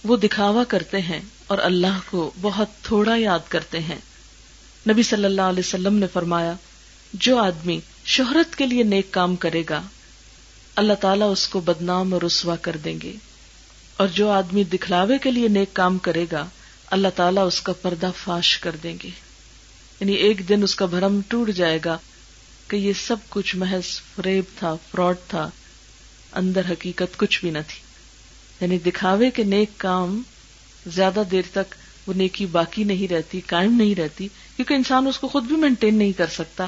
[0.05, 3.99] وہ دکھاوا کرتے ہیں اور اللہ کو بہت تھوڑا یاد کرتے ہیں۔
[4.91, 6.53] نبی صلی اللہ علیہ وسلم نے فرمایا،
[7.13, 9.83] جو آدمی شہرت کے لیے نیک کام کرے گا،
[10.77, 13.13] اللہ تعالیٰ اس کو بدنام اور رسوا کر دیں گے۔
[13.97, 16.47] اور جو آدمی دکھلاوے کے لیے نیک کام کرے گا
[16.91, 19.11] اللہ تعالیٰ اس کا پردہ فاش کر دیں گے۔
[20.01, 21.99] یعنی ایک دن اس کا بھرم ٹوٹ جائے گا
[22.69, 25.51] کہ یہ سب کچھ محض فریب تھا، فراڈ تھا،
[26.33, 27.81] اندر حقیقت کچھ بھی نہ تھی۔
[28.61, 30.23] یعنی دکھاوے کے نیک کام
[30.87, 31.75] زیادہ دیر تک
[32.07, 35.95] وہ نیکی باقی نہیں رہتی، قائم نہیں رہتی، کیونکہ انسان اس کو خود بھی مینٹین
[35.99, 36.67] نہیں کر سکتا۔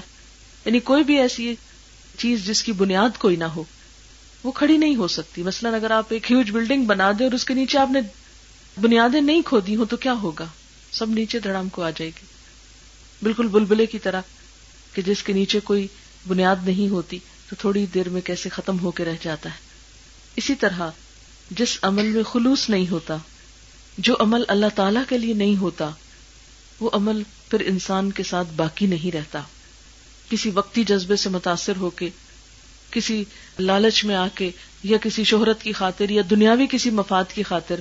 [0.65, 1.55] یعنی کوئی بھی ایسی
[2.19, 3.65] چیز جس کی بنیاد کوئی نہ ہو،
[4.45, 7.45] وہ کھڑی نہیں ہو سکتی۔ مثلاً اگر آپ ایک ہیوج بلڈنگ بنا دیں اور اس
[7.45, 8.01] کے نیچے آپ نے
[8.81, 10.45] بنیادیں نہیں کھودی ہو تو کیا ہوگا؟
[10.93, 12.27] سب نیچے دھڑام کو آ جائے گی۔
[13.23, 14.21] بالکل بلبلے کی طرح
[14.93, 15.87] کہ جس کے نیچے کوئی
[16.29, 17.19] بنیاد نہیں ہوتی
[17.51, 19.55] تو تھوڑی دیر میں کیسے ختم ہو کے رہ جاتا ہے۔
[20.37, 20.91] اسی طرح
[21.51, 23.17] جس عمل میں خلوص نہیں ہوتا،
[23.99, 25.91] جو عمل اللہ تعالی کے لیے نہیں ہوتا،
[26.81, 29.43] وہ عمل پھر انسان کے ساتھ باقی نہیں رہتا۔
[30.31, 32.11] کسی وقتی جذبے سے متاثر ہو کے،
[32.91, 33.25] کسی
[33.59, 34.51] لالچ میں آ کے،
[34.83, 37.81] یا کسی شہرت کی خاطر، یا دنیاوی کسی مفاد کی خاطر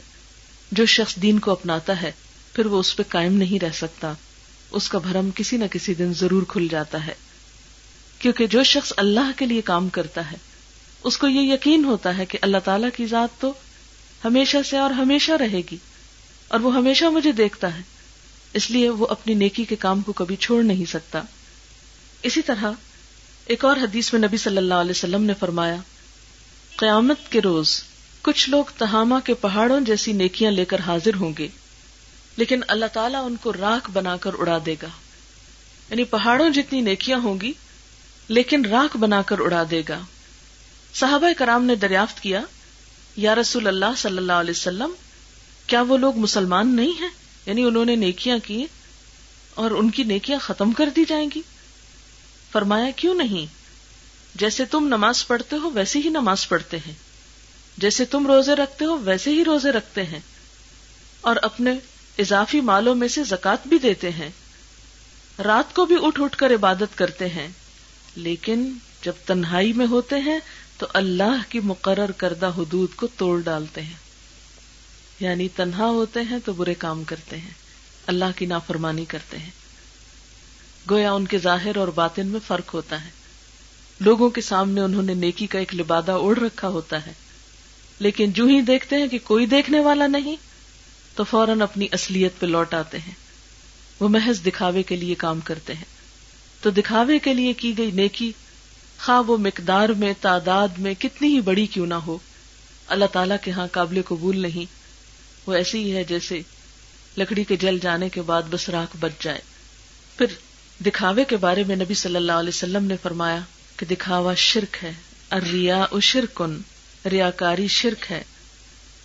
[0.72, 2.12] جو شخص دین کو اپناتا ہے،
[2.54, 4.14] پھر وہ اس پہ قائم نہیں رہ سکتا۔
[4.72, 7.14] اس کا بھرم کسی نہ کسی دن ضرور کھل جاتا ہے۔
[8.20, 10.38] کیونکہ جو شخص اللہ کے لیے کام کرتا ہے،
[11.04, 13.54] اس کو یہ یقین ہوتا ہے کہ اللہ تعالی کی ذات تو
[14.26, 15.78] ہمیشہ سے اور ہمیشہ رہے گی،
[16.48, 17.82] اور وہ ہمیشہ مجھے دیکھتا ہے۔
[18.54, 21.22] اس لیے وہ اپنی نیکی کے کام کو کبھی چھوڑ نہیں سکتا۔
[22.24, 22.72] اسی طرح
[23.46, 25.76] ایک اور حدیث میں نبی صلی اللہ علیہ وسلم نے فرمایا،
[26.76, 27.84] قیامت کے روز
[28.28, 31.48] کچھ لوگ تہاما کے پہاڑوں جیسی نیکیاں لے کر حاضر ہوں گے،
[32.38, 34.88] لیکن اللہ تعالیٰ ان کو راک بنا کر اڑا دے گا۔
[35.90, 37.54] یعنی پہاڑوں جتنی نیکیاں ہوں گی،
[38.28, 40.00] لیکن راک بنا کر اڑا دے گا۔
[40.94, 42.42] صحابہ کرام نے دریافت کیا،
[43.16, 44.90] یا رسول اللہ صلی اللہ علیہ وسلم،
[45.68, 47.10] کیا وہ لوگ مسلمان نہیں ہیں؟
[47.46, 48.66] یعنی انہوں نے نیکیاں کی
[49.54, 51.42] اور ان کی نیکیاں ختم کر دی جائیں گی۔
[52.52, 53.46] فرمایا، کیوں نہیں؟
[54.36, 57.07] جیسے تم نماز پڑھتے ہو ویسے ہی نماز پڑھتے ہیں۔
[57.78, 60.20] جیسے تم روزے رکھتے ہو، ویسے ہی روزے رکھتے ہیں۔
[61.22, 61.72] اور اپنے
[62.18, 64.30] اضافی مالوں میں سے زکات بھی دیتے ہیں۔
[65.44, 67.48] رات کو بھی اٹھ اٹھ کر عبادت کرتے ہیں۔
[68.16, 70.40] لیکن جب تنہائی میں ہوتے ہیں،
[70.78, 74.08] تو اللہ کی مقرر کردہ حدود کو توڑ ڈالتے ہیں۔
[75.20, 77.52] یعنی تنہا ہوتے ہیں تو برے کام کرتے ہیں۔
[78.08, 79.52] اللہ کی نافرمانی کرتے ہیں۔
[80.90, 83.10] گویا ان کے ظاہر اور باطن میں فرق ہوتا ہے۔
[84.00, 87.14] لوگوں کے سامنے انہوں نے نیکی کا ایک لبادہ اوڑھ رکھا ہوتا ہے۔
[88.00, 90.36] لیکن جو ہی دیکھتے ہیں کہ کوئی دیکھنے والا نہیں،
[91.16, 93.14] تو فوراً اپنی اصلیت پہ لوٹ آتے ہیں۔
[94.00, 95.86] وہ محض دکھاوے کے لیے کام کرتے ہیں۔
[96.62, 98.32] تو دکھاوے کے لیے کی گئی نیکی،
[99.06, 102.18] خواہ وہ مقدار میں، تعداد میں کتنی ہی بڑی کیوں نہ ہو۔
[102.88, 104.72] اللہ تعالی کے ہاں قابل قبول نہیں۔
[105.48, 106.42] وہ ایسی ہی ہے جیسے
[107.18, 109.40] لکڑی کے جل جانے کے بعد بس راک بچ جائے۔
[110.18, 110.26] پھر
[110.86, 113.40] دکھاوے کے بارے میں نبی صلی اللہ علیہ وسلم نے فرمایا
[113.78, 114.92] کہ دکھاوا شرک ہے۔
[115.32, 116.58] اریا شرکن۔
[117.10, 118.24] ریا کاری شرک ہے۔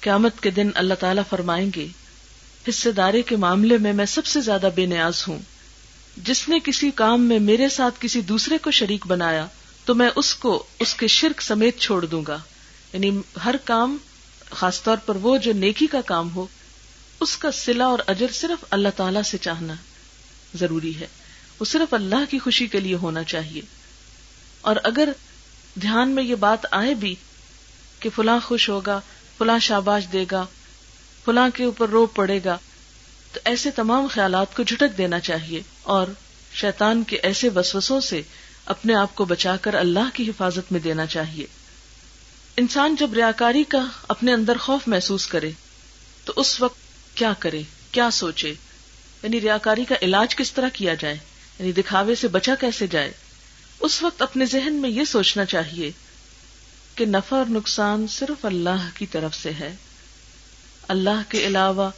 [0.01, 1.87] قیامت کے دن اللہ تعالیٰ فرمائیں گے
[2.69, 5.39] حصے داری کے معاملے میں میں سب سے زیادہ بے نیاز ہوں۔
[6.17, 9.47] جس نے کسی کام میں میرے ساتھ کسی دوسرے کو شریک بنایا،
[9.85, 12.39] تو میں اس کو، اس کے شرک سمیت چھوڑ دوں گا۔
[12.93, 13.97] یعنی ہر کام،
[14.51, 16.47] خاص طور پر وہ جو نیکی کا کام ہو،
[17.21, 19.75] اس کا سلا اور اجر صرف اللہ تعالی سے چاہنا
[20.55, 21.07] ضروری ہے۔
[21.61, 23.63] وہ صرف اللہ کی خوشی کے لیے ہونا چاہیے۔
[24.61, 25.09] اور اگر
[25.83, 27.15] دھیان میں یہ بات آئے بھی
[28.03, 29.01] کہ فلاں خوش ہوگا،
[29.39, 30.47] فلاں شاباش دے گا،
[31.25, 32.59] فلاں کے اوپر رو پڑے گا۔
[33.33, 36.07] تو ایسے تمام خیالات کو جھٹک دینا چاہیے اور
[36.55, 38.23] شیطان کے ایسے وسوسوں سے
[38.67, 41.47] اپنے آپ کو بچا کر اللہ کی حفاظت میں دینا چاہیے۔
[42.57, 45.51] انسان جب ریاکاری کا اپنے اندر خوف محسوس کرے،
[46.25, 46.79] تو اس وقت
[47.15, 47.63] کیا کرے،
[47.93, 48.55] کیا سوچے؟
[49.23, 51.19] یعنی ریاکاری کا علاج کس طرح کیا جائے؟
[51.59, 53.13] یعنی دکھاوے سے بچا کیسے جائے؟
[53.81, 55.91] اس وقت اپنے ذہن میں یہ سوچنا چاہیے
[56.95, 59.75] کہ نفع اور نقصان صرف اللہ کی طرف سے ہے۔
[60.89, 61.91] اللہ کے علاوہ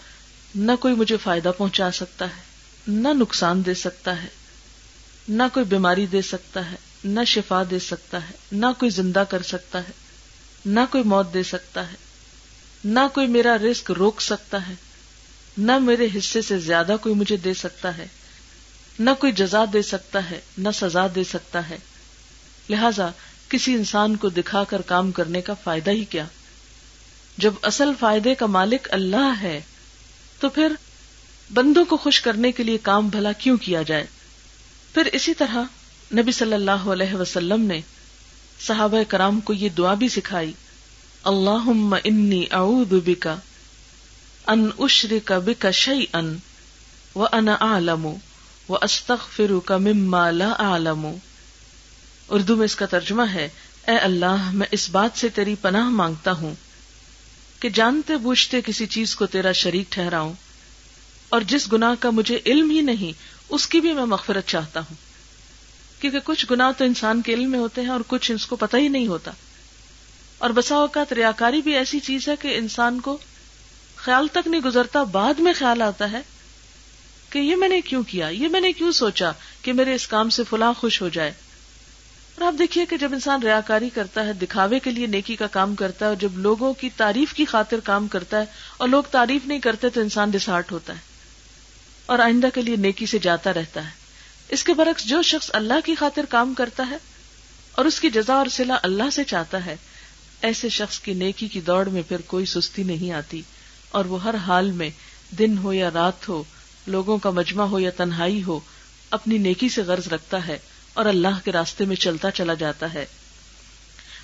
[0.54, 2.40] نہ کوئی مجھے فائدہ پہنچا سکتا ہے،
[2.87, 4.28] نہ نقصان دے سکتا ہے،
[5.28, 9.42] نہ کوئی بیماری دے سکتا ہے، نہ شفا دے سکتا ہے، نہ کوئی زندہ کر
[9.42, 9.92] سکتا ہے،
[10.66, 11.96] نہ کوئی موت دے سکتا ہے،
[12.85, 14.74] نہ کوئی میرا رسک روک سکتا ہے،
[15.59, 18.07] نہ میرے حصے سے زیادہ کوئی مجھے دے سکتا ہے،
[18.98, 21.76] نہ کوئی جزا دے سکتا ہے، نہ سزا دے سکتا ہے۔
[22.70, 23.11] لہذا
[23.55, 26.25] کسی انسان کو دکھا کر کام کرنے کا فائدہ ہی کیا؟
[27.38, 29.61] جب اصل فائدے کا مالک اللہ ہے،
[30.40, 30.73] تو پھر
[31.55, 34.07] بندوں کو خوش کرنے کے لیے کام بھلا کیوں کیا جائے؟
[34.95, 35.62] پھر اسی طرح
[36.14, 37.81] نبی صلی اللہ علیہ وسلم نے
[38.67, 40.53] صحابہ کرام کو یہ دعا بھی سکھائی
[41.25, 41.69] اللہ
[42.05, 43.37] انی اعوذ بکا
[44.47, 46.37] ان اشرک بکا شیئن
[47.14, 48.07] و انا اعلم
[48.69, 48.77] و
[49.69, 51.07] مما لا اعلم۔
[52.29, 53.49] اردو میں اس کا ترجمہ ہے،
[53.87, 56.55] اے اللہ، میں اس بات سے تیری پناہ مانگتا ہوں
[57.61, 60.33] کہ جانتے بوجھتے کسی چیز کو تیرا شریک ٹھہراؤں،
[61.29, 64.95] اور جس گناہ کا مجھے علم ہی نہیں، اس کی بھی میں مغفرت چاہتا ہوں۔
[66.01, 68.77] کیونکہ کچھ گناہ تو انسان کے علم میں ہوتے ہیں اور کچھ اس کو پتہ
[68.77, 69.31] ہی نہیں ہوتا۔
[70.39, 73.19] اور بسا اوقات ریاکاری بھی ایسی چیز ہے کہ انسان کو
[73.97, 76.21] خیال تک نہیں گزرتا، بعد میں خیال آتا ہے
[77.31, 79.33] کہ یہ میں نے کیوں کیا، یہ میں نے کیوں سوچا
[79.63, 81.33] کہ میرے اس کام سے فلاں خوش ہو جائے۔
[82.35, 85.75] اور آپ دیکھیے کہ جب انسان ریاکاری کرتا ہے، دکھاوے کے لیے نیکی کا کام
[85.75, 88.44] کرتا ہے اور جب لوگوں کی تعریف کی خاطر کام کرتا ہے
[88.77, 90.99] اور لوگ تعریف نہیں کرتے تو انسان ڈسہارٹ ہوتا ہے
[92.07, 93.90] اور آئندہ کے لیے نیکی سے جاتا رہتا ہے۔
[94.49, 96.97] اس کے برعکس جو شخص اللہ کی خاطر کام کرتا ہے
[97.73, 99.77] اور اس کی جزا اور سلا اللہ سے چاہتا ہے،
[100.40, 103.42] ایسے شخص کی نیکی کی دوڑ میں پھر کوئی سستی نہیں آتی
[103.90, 104.90] اور وہ ہر حال میں
[105.38, 106.42] دن ہو یا رات ہو،
[106.87, 108.61] لوگوں کا مجمع ہو یا تنہائی ہو،
[109.11, 110.59] اپنی نیکی سے غرض رکھتا ہے۔
[110.94, 113.07] اور اللہ کے راستے میں چلتا چلا جاتا ہے۔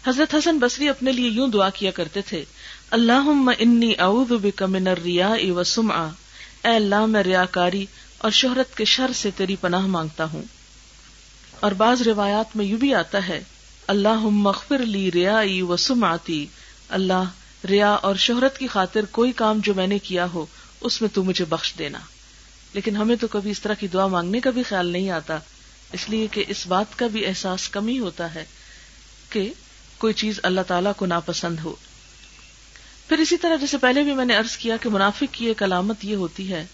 [0.06, 2.44] حضرت حسن بصری اپنے لیے یوں دعا کیا کرتے تھے
[2.90, 6.08] اللہ انی اعوذ بک من الریاء والسمعہ
[6.64, 7.86] اے اللہ، میں ریاکاری
[8.18, 10.42] اور شہرت کے شر سے تیری پناہ مانگتا ہوں۔
[11.60, 13.44] اور بعض روایات میں یوں بھی آتا ہے
[13.86, 16.46] اللہ مغفر لی ریائی و سمعتی۔
[16.88, 17.22] اللہ،
[17.68, 20.46] ریا اور شہرت کی خاطر کوئی کام جو میں نے کیا ہو،
[20.80, 21.98] اس میں تو مجھے بخش دینا۔
[22.72, 25.38] لیکن ہمیں تو کبھی اس طرح کی دعا مانگنے کا بھی خیال نہیں آتا۔
[25.92, 28.44] اس لیے کہ اس بات کا بھی احساس کم ہی ہوتا ہے
[29.30, 29.52] کہ
[29.98, 31.74] کوئی چیز اللہ تعالیٰ کو ناپسند ہو۔
[33.08, 36.04] پھر اسی طرح جیسے پہلے بھی میں نے ارض کیا کہ منافق کی ایک علامت
[36.04, 36.66] یہ ہوتی ہے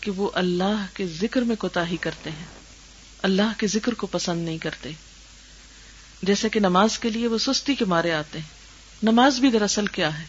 [0.00, 2.44] کہ وہ اللہ کے ذکر میں کوتا ہی کرتے ہیں۔
[3.22, 4.90] اللہ کے ذکر کو پسند نہیں کرتے۔
[6.22, 8.46] جیسے کہ نماز کے لیے وہ سستی کے مارے آتے ہیں۔
[9.02, 10.24] نماز بھی دراصل کیا ہے؟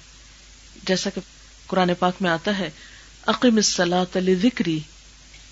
[0.83, 1.21] جیسا کہ
[1.67, 2.69] قرآن پاک میں آتا ہے
[3.27, 4.79] عقیم الصلاۃ ذکری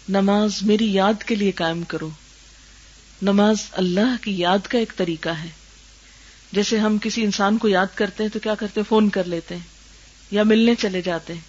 [0.09, 2.09] نماز میری یاد کے لیے قائم کرو۔
[3.21, 5.49] نماز اللہ کی یاد کا ایک طریقہ ہے۔
[6.51, 9.55] جیسے ہم کسی انسان کو یاد کرتے ہیں تو کیا کرتے ہیں؟ فون کر لیتے
[9.55, 9.61] ہیں
[10.31, 11.41] یا ملنے چلے جاتے ہیں۔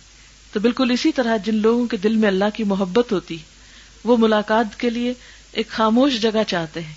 [0.53, 3.37] تو بالکل اسی طرح جن لوگوں کے دل میں اللہ کی محبت ہوتی،
[4.05, 5.15] وہ ملاقات کے لیے
[5.53, 6.95] ایک خاموش جگہ چاہتے ہیں۔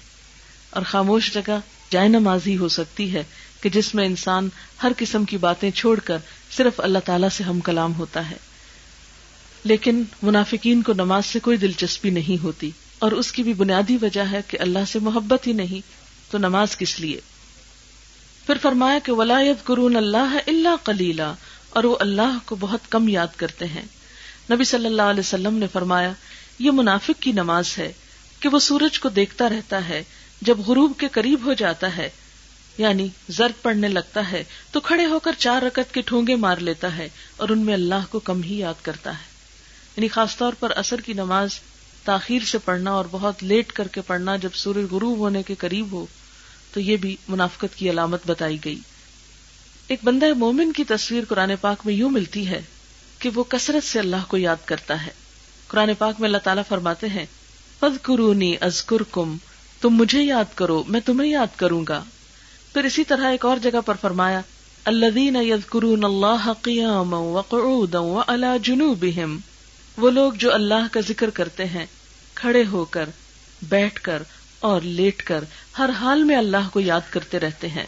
[0.70, 1.60] اور خاموش جگہ
[1.90, 3.24] جائے نمازی ہو سکتی ہے
[3.62, 4.50] کہ جس میں انسان
[4.84, 6.18] ہر قسم کی باتیں چھوڑ کر
[6.58, 8.38] صرف اللہ تعالی سے ہم کلام ہوتا ہے۔
[9.64, 12.72] لیکن منافقین کو نماز سے کوئی دلچسپی نہیں ہوتی۔
[13.04, 15.88] اور اس کی بھی بنیادی وجہ ہے کہ اللہ سے محبت ہی نہیں،
[16.32, 17.20] تو نماز کس لیے؟
[18.46, 21.34] پھر فرمایا کہ ولاد قرون اللہ اللہ کلیلہ
[21.70, 23.86] اور وہ اللہ کو بہت کم یاد کرتے ہیں۔
[24.52, 26.12] نبی صلی اللہ علیہ وسلم نے فرمایا،
[26.60, 27.92] یہ منافق کی نماز ہے
[28.40, 30.04] کہ وہ سورج کو دیکھتا رہتا ہے،
[30.42, 32.10] جب غروب کے قریب ہو جاتا ہے
[32.78, 36.98] یعنی زرد پڑنے لگتا ہے، تو کھڑے ہو کر چار رکت کے ٹھونگے مار لیتا
[36.98, 39.32] ہے، اور ان میں اللہ کو کم ہی یاد کرتا ہے۔
[39.98, 41.60] یعنی خاص طور پر اثر کی نماز
[42.04, 45.92] تاخیر سے پڑھنا اور بہت لیٹ کر کے پڑھنا جب سورج غروب ہونے کے قریب
[45.92, 46.06] ہو،
[46.74, 48.80] تو یہ بھی منافقت کی علامت بتائی گئی۔
[49.88, 52.62] ایک بندہ مومن کی تصویر قرآن پاک میں یوں ملتی ہے
[53.20, 55.12] کہ وہ کثرت سے اللہ کو یاد کرتا ہے۔
[55.68, 57.26] قرآن پاک میں اللہ تعالیٰ فرماتے ہیں
[57.80, 59.38] پد قرونی ازکر کم
[59.82, 62.04] تم مجھے یاد کرو، میں تمہیں یاد کروں گا۔
[62.74, 64.42] پھر اسی طرح ایک اور جگہ پر فرمایا
[64.86, 69.38] اللہ یذکرون اللہ قیاما وقعودا وعلا جنوبہم
[69.98, 71.86] وہ لوگ جو اللہ کا ذکر کرتے ہیں،
[72.36, 73.10] کھڑے ہو کر،
[73.62, 74.24] بیٹھ کر
[74.60, 75.44] اور لیٹ کر
[75.78, 77.86] ہر حال میں اللہ کو یاد کرتے رہتے ہیں۔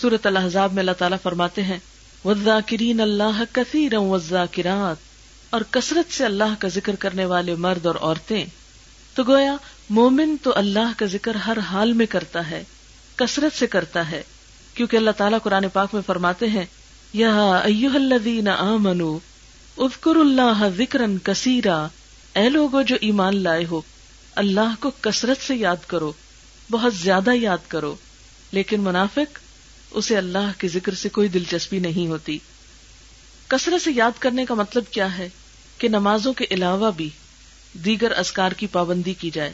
[0.00, 1.78] سورت الحضاب میں اللہ تعالیٰ فرماتے ہیں
[2.24, 4.96] وزاکرین اللہ کثیر وزاکرات
[5.50, 8.44] اور کثرت سے اللہ کا ذکر کرنے والے مرد اور عورتیں۔
[9.14, 9.56] تو گویا،
[9.90, 12.64] مومن تو اللہ کا ذکر ہر حال میں کرتا ہے،
[13.16, 14.22] کثرت سے کرتا ہے۔
[14.74, 16.64] کیونکہ اللہ تعالیٰ قرآن پاک میں فرماتے ہیں،
[17.12, 19.35] یا ایوہ الذین آمنوا
[19.76, 21.88] اذکر اللہ ذکر کثیرا۔
[22.34, 23.80] اے لوگو جو ایمان لائے ہو،
[24.34, 26.12] اللہ کو کثرت سے یاد کرو،
[26.70, 27.96] بہت زیادہ یاد کرو۔
[28.52, 29.38] لیکن منافق،
[29.90, 32.38] اسے اللہ کے ذکر سے کوئی دلچسپی نہیں ہوتی۔
[33.48, 35.28] کثرت سے یاد کرنے کا مطلب کیا ہے؟
[35.78, 37.10] کہ نمازوں کے علاوہ بھی
[37.84, 39.52] دیگر ازکار کی پابندی کی جائے۔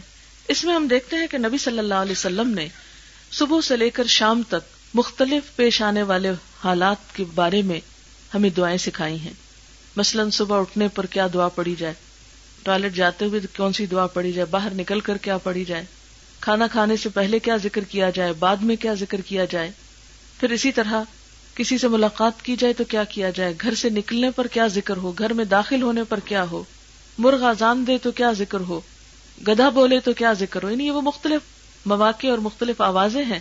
[0.48, 2.68] اس میں ہم دیکھتے ہیں کہ نبی صلی اللہ علیہ وسلم نے
[3.32, 6.30] صبح سے لے کر شام تک مختلف پیش آنے والے
[6.64, 7.80] حالات کے بارے میں
[8.35, 9.41] ہمیں دعائیں سکھائی ہیں۔
[9.96, 11.94] مثلاً صبح اٹھنے پر کیا دعا پڑی جائے؟
[12.62, 15.85] ٹوائلٹ جاتے ہوئے کون سی دعا پڑی جائے؟ باہر نکل کر کیا پڑی جائے؟
[16.40, 19.70] کھانا کھانے سے پہلے کیا ذکر کیا جائے؟ بعد میں کیا ذکر کیا جائے؟
[20.40, 21.02] پھر اسی طرح
[21.55, 24.96] کسی سے ملاقات کی جائے تو کیا کیا جائے؟ گھر سے نکلنے پر کیا ذکر
[24.96, 26.64] ہو؟ گھر میں داخل ہونے پر کیا ہو؟
[27.18, 28.81] مرغ آزان دے تو کیا ذکر ہو؟
[29.48, 31.40] گدھا بولے تو کیا ذکر ہو؟ یعنی وہ مختلف
[31.87, 33.40] مواقع اور مختلف آوازیں ہیں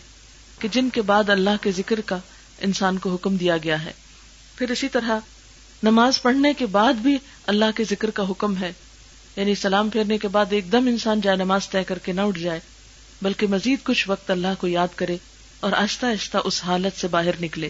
[0.60, 2.18] کہ جن کے بعد اللہ کے ذکر کا
[2.60, 3.92] انسان کو حکم دیا گیا ہے۔
[4.56, 5.20] پھر اسی طرح
[5.84, 7.18] نماز پڑھنے کے بعد بھی
[7.48, 8.74] اللہ کے ذکر کا حکم ہے۔
[9.36, 12.40] یعنی سلام پھیرنے کے بعد ایک دم انسان جائے نماز طے کر کے نہ اٹھ
[12.40, 12.60] جائے،
[13.22, 15.18] بلکہ مزید کچھ وقت اللہ کو یاد کرے
[15.60, 17.70] اور آہستہ آہستہ اس حالت سے باہر نکلے۔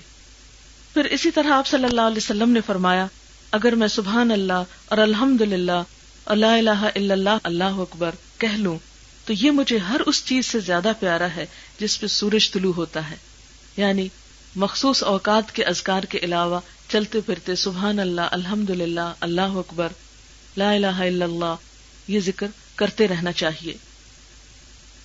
[0.94, 3.08] پھر اسی طرح آپ صلی اللہ علیہ وسلم نے فرمایا،
[3.52, 5.84] اگر میں سبحان اللہ اور الحمد للہ
[6.26, 8.80] اللہ الہ الا اللہ اللہ اکبر کہہ لوں،
[9.26, 11.46] تو یہ مجھے ہر اس چیز سے زیادہ پیارا ہے
[11.80, 13.16] جس پہ سورج طلوع ہوتا ہے۔
[13.78, 14.08] یعنی
[14.56, 16.60] مخصوص اوقات کے اذکار کے علاوہ
[16.92, 19.88] چلتے پھرتے سبحان اللہ الحمد للہ اللہ اکبر،
[20.58, 21.56] لا الہ الا اللہ،
[22.08, 23.74] یہ ذکر کرتے رہنا چاہیے۔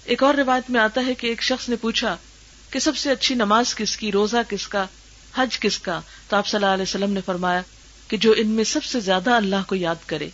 [0.05, 2.16] ایک اور روایت میں آتا ہے کہ ایک شخص نے پوچھا
[2.70, 4.87] کہ سب سے اچھی نماز کس کی، روزہ کس کا،
[5.35, 7.62] حج کس کا؟ تو آپ صلی اللہ علیہ وسلم نے فرمایا
[8.09, 10.29] کہ جو ان میں سب سے زیادہ اللہ کو یاد کرے۔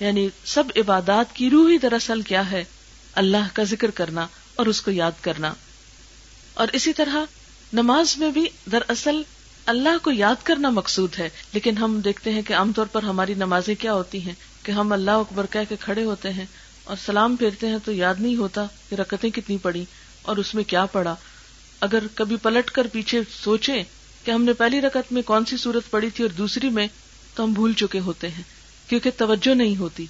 [0.00, 2.64] یعنی سب عبادات کی روح ہی دراصل کیا ہے؟
[3.12, 5.54] اللہ کا ذکر کرنا اور اس کو یاد کرنا۔
[6.54, 7.16] اور اسی طرح
[7.72, 9.22] نماز میں بھی دراصل
[9.66, 13.34] اللہ کو یاد کرنا مقصود ہے، لیکن ہم دیکھتے ہیں کہ عام طور پر ہماری
[13.34, 16.46] نمازیں کیا ہوتی ہیں؟ کہ ہم اللہ اکبر کہہ کے کھڑے ہوتے ہیں
[16.84, 19.84] اور سلام پھیرتے ہیں تو یاد نہیں ہوتا کہ رکتیں کتنی پڑی
[20.22, 21.14] اور اس میں کیا پڑا۔
[21.80, 23.84] اگر کبھی پلٹ کر پیچھے سوچیں
[24.24, 26.86] کہ ہم نے پہلی رکت میں کون سی صورت پڑی تھی اور دوسری میں،
[27.34, 28.42] تو ہم بھول چکے ہوتے ہیں،
[28.88, 30.06] کیونکہ توجہ نہیں ہوتی۔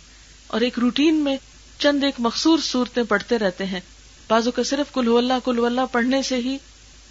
[0.46, 1.36] اور ایک روٹین میں
[1.78, 3.80] چند ایک مخصوص صورتیں پڑھتے رہتے ہیں۔
[4.28, 6.58] بازو کا صرف کل اللہ کل اللہ پڑھنے سے ہی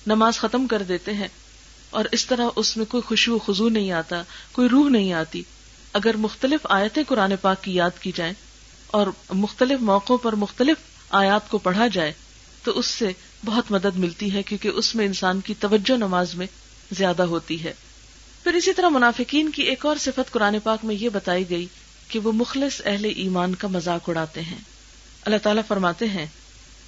[0.08, 1.28] نماز ختم کر دیتے ہیں۔
[1.92, 5.44] اور اس طرح اس میں کوئی خوشبو خزو نہیں آتا، کوئی روح نہیں آتی۔
[5.94, 8.34] اگر مختلف آیتیں قرآن پاک کی یاد کی جائیں
[8.88, 10.78] اور مختلف موقعوں پر مختلف
[11.10, 12.14] آیات کو پڑھا جائے،
[12.64, 13.12] تو اس سے
[13.46, 16.48] بہت مدد ملتی ہے کیونکہ اس میں انسان کی توجہ نماز میں
[16.92, 17.74] زیادہ ہوتی ہے۔
[18.44, 21.68] پھر اسی طرح منافقین کی ایک اور صفت قرآن پاک میں یہ بتائی گئی
[22.08, 24.58] کہ وہ مخلص اہل ایمان کا مذاق اڑاتے ہیں۔
[25.26, 26.26] اللہ تعالیٰ فرماتے ہیں،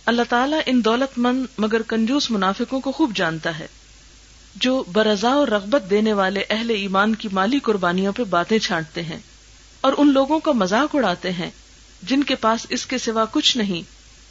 [0.06, 3.68] اللہ تعالیٰ ان دولت مند مگر کنجوس منافقوں کو خوب جانتا ہے۔
[4.56, 9.18] جو برضا اور رغبت دینے والے اہل ایمان کی مالی قربانیوں پہ باتیں چھانٹتے ہیں
[9.82, 11.50] اور ان لوگوں کا مذاق اڑاتے ہیں،
[12.04, 13.82] جن کے پاس اس کے سوا کچھ نہیں،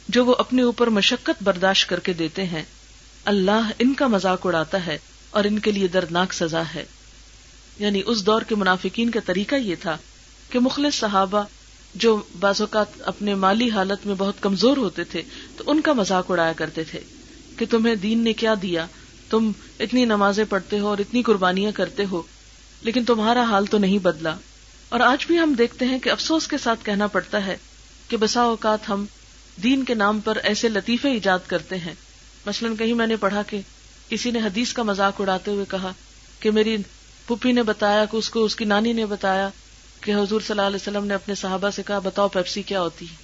[0.09, 2.63] جو وہ اپنے اوپر مشقت برداشت کر کے دیتے ہیں۔
[3.25, 4.97] اللہ ان کا مذاق اڑاتا ہے
[5.29, 6.85] اور ان کے لیے دردناک سزا ہے۔
[7.79, 9.97] یعنی اس دور کے منافقین کا طریقہ یہ تھا
[10.49, 11.43] کہ مخلص صحابہ
[11.95, 15.21] جو بعض اوقات اپنے مالی حالت میں بہت کمزور ہوتے تھے،
[15.57, 16.99] تو ان کا مذاق اڑایا کرتے تھے
[17.57, 18.85] کہ تمہیں دین نے کیا دیا؟
[19.29, 22.21] تم اتنی نمازیں پڑھتے ہو اور اتنی قربانیاں کرتے ہو،
[22.81, 24.35] لیکن تمہارا حال تو نہیں بدلا۔
[24.89, 27.57] اور آج بھی ہم دیکھتے ہیں کہ افسوس کے ساتھ کہنا پڑتا ہے
[28.07, 29.05] کہ بسا اوقات ہم
[29.63, 31.93] دین کے نام پر ایسے لطیفے ایجاد کرتے ہیں۔
[32.45, 33.61] مثلاً کہیں میں نے پڑھا کہ
[34.09, 35.93] کسی نے حدیث کا مذاق اڑاتے ہوئے کہا
[36.39, 36.77] کہ میری
[37.27, 39.49] پھپھی نے بتایا کہ اس کو، اس کی نانی نے بتایا
[40.01, 43.05] کہ حضور صلی اللہ علیہ وسلم نے اپنے صحابہ سے کہا، بتاؤ پیپسی کیا ہوتی
[43.05, 43.15] ہے؟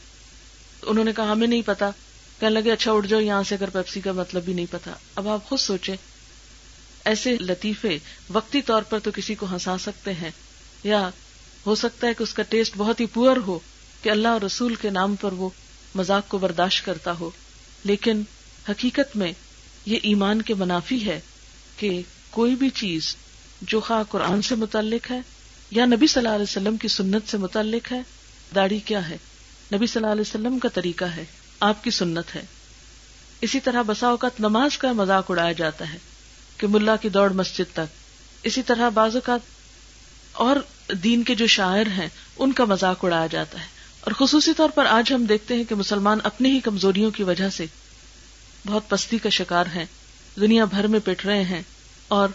[0.82, 1.90] انہوں نے کہا، ہمیں نہیں پتا۔
[2.40, 5.28] کہنے لگے اچھا اٹھ جاؤ، یہاں سے اگر پیپسی کا مطلب بھی نہیں پتا۔ اب
[5.28, 5.96] آپ خود سوچیں،
[7.06, 7.98] ایسے لطیفے
[8.30, 10.32] وقتی طور پر تو کسی کو ہنسا سکتے ہیں،
[10.84, 11.10] یا
[11.66, 13.60] ہو سکتا ہے کہ اس کا ٹیسٹ بہت ہی پور ہو
[14.02, 15.50] کہ اللہ اور رسول کے نام پر وہ
[15.96, 17.30] مذاق کو برداشت کرتا ہو۔
[17.84, 18.22] لیکن
[18.70, 19.32] حقیقت میں
[19.86, 21.20] یہ ایمان کے منافی ہے
[21.78, 23.16] کہ کوئی بھی چیز
[23.62, 25.20] جو خواہ قرآن سے متعلق ہے
[25.72, 28.02] یا نبی صلی اللہ علیہ وسلم کی سنت سے متعلق ہے،
[28.56, 29.18] داڑھی کیا ہے؟
[29.74, 31.26] نبی صلی اللہ علیہ وسلم کا طریقہ ہے۔
[31.60, 32.42] آپ کی سنت ہے۔
[33.42, 35.98] اسی طرح بسا اوقات نماز کا مذاق اڑایا جاتا ہے
[36.58, 37.98] کہ ملا کی دوڑ مسجد تک۔
[38.44, 39.40] اسی طرح بعض اوقات
[40.32, 40.56] اور
[40.94, 43.66] دین کے جو شاعر ہیں، ان کا مذاق اڑایا جاتا ہے۔
[44.00, 47.50] اور خصوصی طور پر آج ہم دیکھتے ہیں کہ مسلمان اپنی ہی کمزوریوں کی وجہ
[47.50, 47.66] سے
[48.68, 49.86] بہت پستی کا شکار ہیں۔
[50.40, 51.62] دنیا بھر میں پٹ رہے ہیں۔
[52.08, 52.30] اور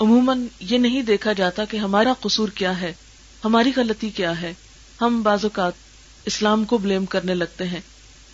[0.00, 2.92] عموماً یہ نہیں دیکھا جاتا کہ ہمارا قصور کیا ہے،
[3.44, 4.54] ہماری غلطی کیا ہے۔
[5.00, 5.72] ہم بعض اوقات
[6.24, 7.80] اسلام کو بلیم کرنے لگتے ہیں۔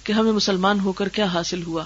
[0.04, 1.84] کہ ہمیں مسلمان ہو کر کیا حاصل ہوا؟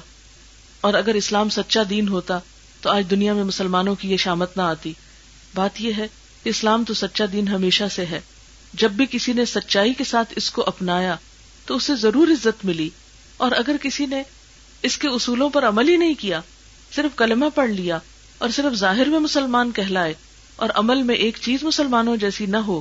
[0.81, 2.39] اور اگر اسلام سچا دین ہوتا
[2.81, 4.93] تو آج دنیا میں مسلمانوں کی یہ شامت نہ آتی۔
[5.55, 6.07] بات یہ ہے
[6.43, 8.21] کہ اسلام تو سچا دین ہمیشہ سے ہے۔
[8.75, 11.17] جب بھی کسی نے سچائی کے ساتھ اس کو اپنایا
[11.67, 12.91] تو اسے ضرور عزت ملی۔
[13.37, 14.23] اور اگر کسی نے
[14.83, 16.41] اس کے اصولوں پر عمل ہی نہیں کیا،
[16.97, 17.99] صرف کلمہ پڑھ لیا
[18.39, 20.15] اور صرف ظاہر میں مسلمان کہلائے
[20.57, 22.81] اور عمل میں ایک چیز مسلمانوں جیسی نہ ہو،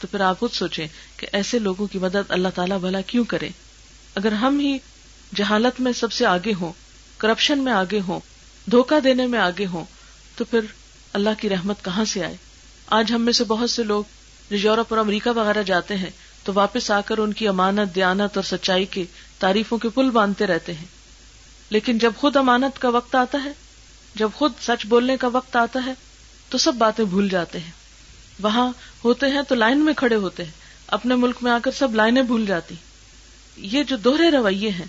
[0.00, 3.48] تو پھر آپ خود سوچیں کہ ایسے لوگوں کی مدد اللہ تعالیٰ بھلا کیوں کرے؟
[4.14, 4.78] اگر ہم ہی
[5.34, 6.72] جہالت میں سب سے آگے ہوں
[7.16, 8.20] کرپشن میں آگے ہوں،
[8.70, 9.84] دھوکہ دینے میں آگے ہوں،
[10.36, 10.60] تو پھر
[11.12, 12.36] اللہ کی رحمت کہاں سے آئے؟
[12.86, 14.04] آج ہم میں سے بہت سے لوگ
[14.50, 16.10] جو یورپ اور امریکہ وغیرہ جاتے ہیں،
[16.44, 19.04] تو واپس آ کر ان کی امانت، دیانت اور سچائی کے
[19.38, 20.84] تعریفوں کے پل باندھتے رہتے ہیں۔
[21.70, 23.52] لیکن جب خود امانت کا وقت آتا ہے،
[24.14, 25.92] جب خود سچ بولنے کا وقت آتا ہے،
[26.48, 27.72] تو سب باتیں بھول جاتے ہیں۔
[28.42, 28.72] وہاں
[29.04, 30.50] ہوتے ہیں تو لائن میں کھڑے ہوتے ہیں،
[30.86, 32.74] اپنے ملک میں آ کر سب لائنیں بھول جاتی۔
[33.56, 34.84] یہ جو دوہرے رویے ہیں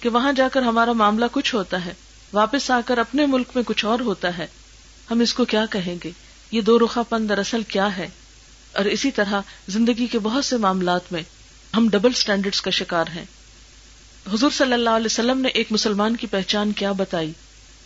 [0.00, 1.92] کہ وہاں جا کر ہمارا معاملہ کچھ ہوتا ہے،
[2.32, 4.46] واپس آ کر اپنے ملک میں کچھ اور ہوتا ہے،
[5.10, 6.10] ہم اس کو کیا کہیں گے؟
[6.50, 8.08] یہ دو رخا پن دراصل کیا ہے؟
[8.72, 11.22] اور اسی طرح زندگی کے بہت سے معاملات میں
[11.76, 13.24] ہم ڈبل اسٹینڈرڈ کا شکار ہیں۔
[14.32, 17.32] حضور صلی اللہ علیہ وسلم نے ایک مسلمان کی پہچان کیا بتائی۔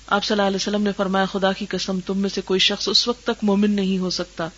[0.07, 2.89] آپ صلی اللہ علیہ وسلم نے فرمایا، خدا کی قسم، تم میں سے کوئی شخص
[2.89, 4.49] اس وقت تک مومن نہیں ہو سکتا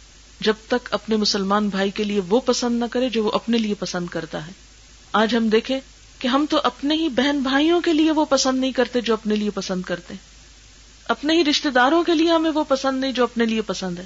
[0.40, 3.74] جب تک اپنے مسلمان بھائی کے لیے وہ پسند نہ کرے جو وہ اپنے لیے
[3.74, 4.65] پسند کرتا ہے۔
[5.16, 5.80] آج ہم دیکھیں
[6.18, 9.36] کہ ہم تو اپنے ہی بہن بھائیوں کے لیے وہ پسند نہیں کرتے جو اپنے
[9.36, 10.20] لیے پسند کرتے ہیں۔
[11.08, 14.04] اپنے ہی رشتے داروں کے لیے ہمیں وہ پسند نہیں جو اپنے لیے پسند ہے۔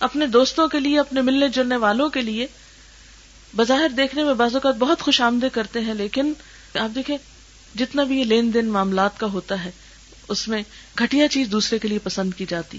[0.00, 2.46] اپنے دوستوں کے لیے، اپنے ملنے جلنے والوں کے لیے۔
[3.56, 6.32] بظاہر دیکھنے میں بعض اوقات بہت خوش آمدے کرتے ہیں، لیکن
[6.78, 7.16] آپ دیکھیں
[7.74, 9.70] جتنا بھی یہ لین دین معاملات کا ہوتا ہے،
[10.28, 10.62] اس میں
[10.98, 12.78] گھٹیا چیز دوسرے کے لیے پسند کی جاتی۔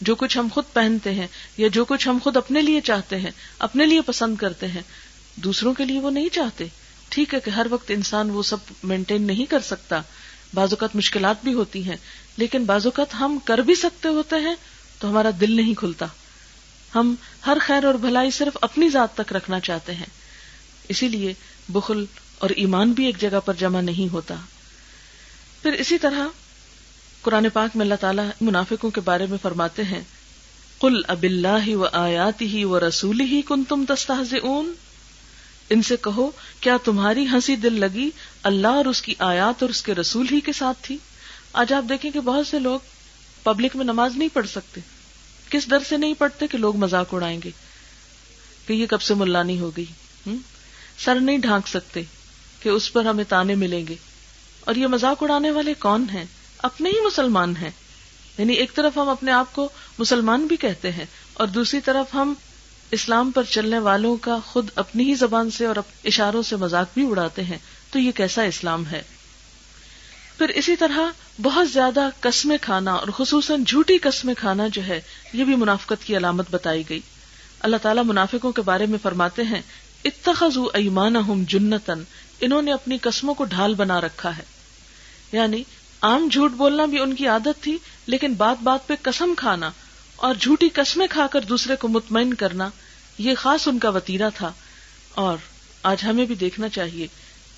[0.00, 1.26] جو کچھ ہم خود پہنتے ہیں
[1.56, 4.82] یا جو کچھ ہم خود اپنے لیے چاہتے ہیں، اپنے لیے پسند کرتے ہیں
[5.44, 6.66] دوسروں کے لیے وہ نہیں چاہتے۔
[7.08, 10.00] ٹھیک ہے کہ ہر وقت انسان وہ سب مینٹین نہیں کر سکتا۔
[10.54, 11.96] بعض اوقات مشکلات بھی ہوتی ہیں،
[12.36, 14.54] لیکن بعض اوقات ہم کر بھی سکتے ہوتے ہیں
[14.98, 16.06] تو ہمارا دل نہیں کھلتا۔
[16.94, 17.14] ہم
[17.46, 20.06] ہر خیر اور بھلائی صرف اپنی ذات تک رکھنا چاہتے ہیں۔
[20.88, 21.34] اسی لیے
[21.68, 22.04] بخل
[22.38, 24.34] اور ایمان بھی ایک جگہ پر جمع نہیں ہوتا۔
[25.62, 26.26] پھر اسی طرح
[27.22, 30.00] قرآن پاک میں اللہ تعالیٰ منافقوں کے بارے میں فرماتے ہیں
[30.80, 34.34] کل اب اللہ و آیات ہی و رسول ہی کن تم تستاز
[35.70, 38.10] ان سے کہو، کیا تمہاری ہنسی دل لگی؟
[38.42, 40.98] اللہ اور اس کی آیات اور اس کے رسول ہی کے ساتھ تھی۔
[41.52, 42.80] آج آپ دیکھیں کہ بہت سے لوگ
[43.42, 44.80] پبلک میں نماز نہیں پڑھ سکتے۔
[45.50, 47.50] کس ڈر سے نہیں پڑھتے کہ لوگ مزاق اڑائیں گے؟
[48.66, 49.84] کہ یہ کب سے ملانی ہو گئی
[50.98, 52.02] سر نہیں ڈھانک سکتے
[52.60, 53.94] کہ اس پر ہمیں تانے ملیں گے۔
[54.60, 56.24] اور یہ مزاق اڑانے والے کون ہیں؟
[56.58, 57.70] اپنے ہی مسلمان ہیں۔
[58.38, 62.34] یعنی ایک طرف ہم اپنے آپ کو مسلمان بھی کہتے ہیں اور دوسری طرف ہم
[62.90, 67.10] اسلام پر چلنے والوں کا خود اپنی ہی زبان سے اور اشاروں سے مذاق بھی
[67.10, 67.58] اڑاتے ہیں،
[67.90, 69.02] تو یہ کیسا اسلام ہے؟
[70.38, 71.00] پھر اسی طرح
[71.42, 75.00] بہت زیادہ قسمیں کھانا اور خصوصاً جھوٹی قسمیں کھانا جو ہے،
[75.32, 77.00] یہ بھی منافقت کی علامت بتائی گئی۔
[77.60, 79.62] اللہ تعالیٰ منافقوں کے بارے میں فرماتے ہیں
[80.04, 82.02] اتخذ ایمان جنتن
[82.40, 84.42] انہوں نے اپنی قسموں کو ڈھال بنا رکھا ہے۔
[85.32, 85.62] یعنی
[86.02, 89.70] عام جھوٹ بولنا بھی ان کی عادت تھی، لیکن بات بات پہ قسم کھانا
[90.18, 92.68] اور جھوٹی قسمیں کھا کر دوسرے کو مطمئن کرنا،
[93.18, 94.52] یہ خاص ان کا وتیرا تھا۔
[95.10, 95.36] اور
[95.82, 97.06] آج ہمیں بھی دیکھنا چاہیے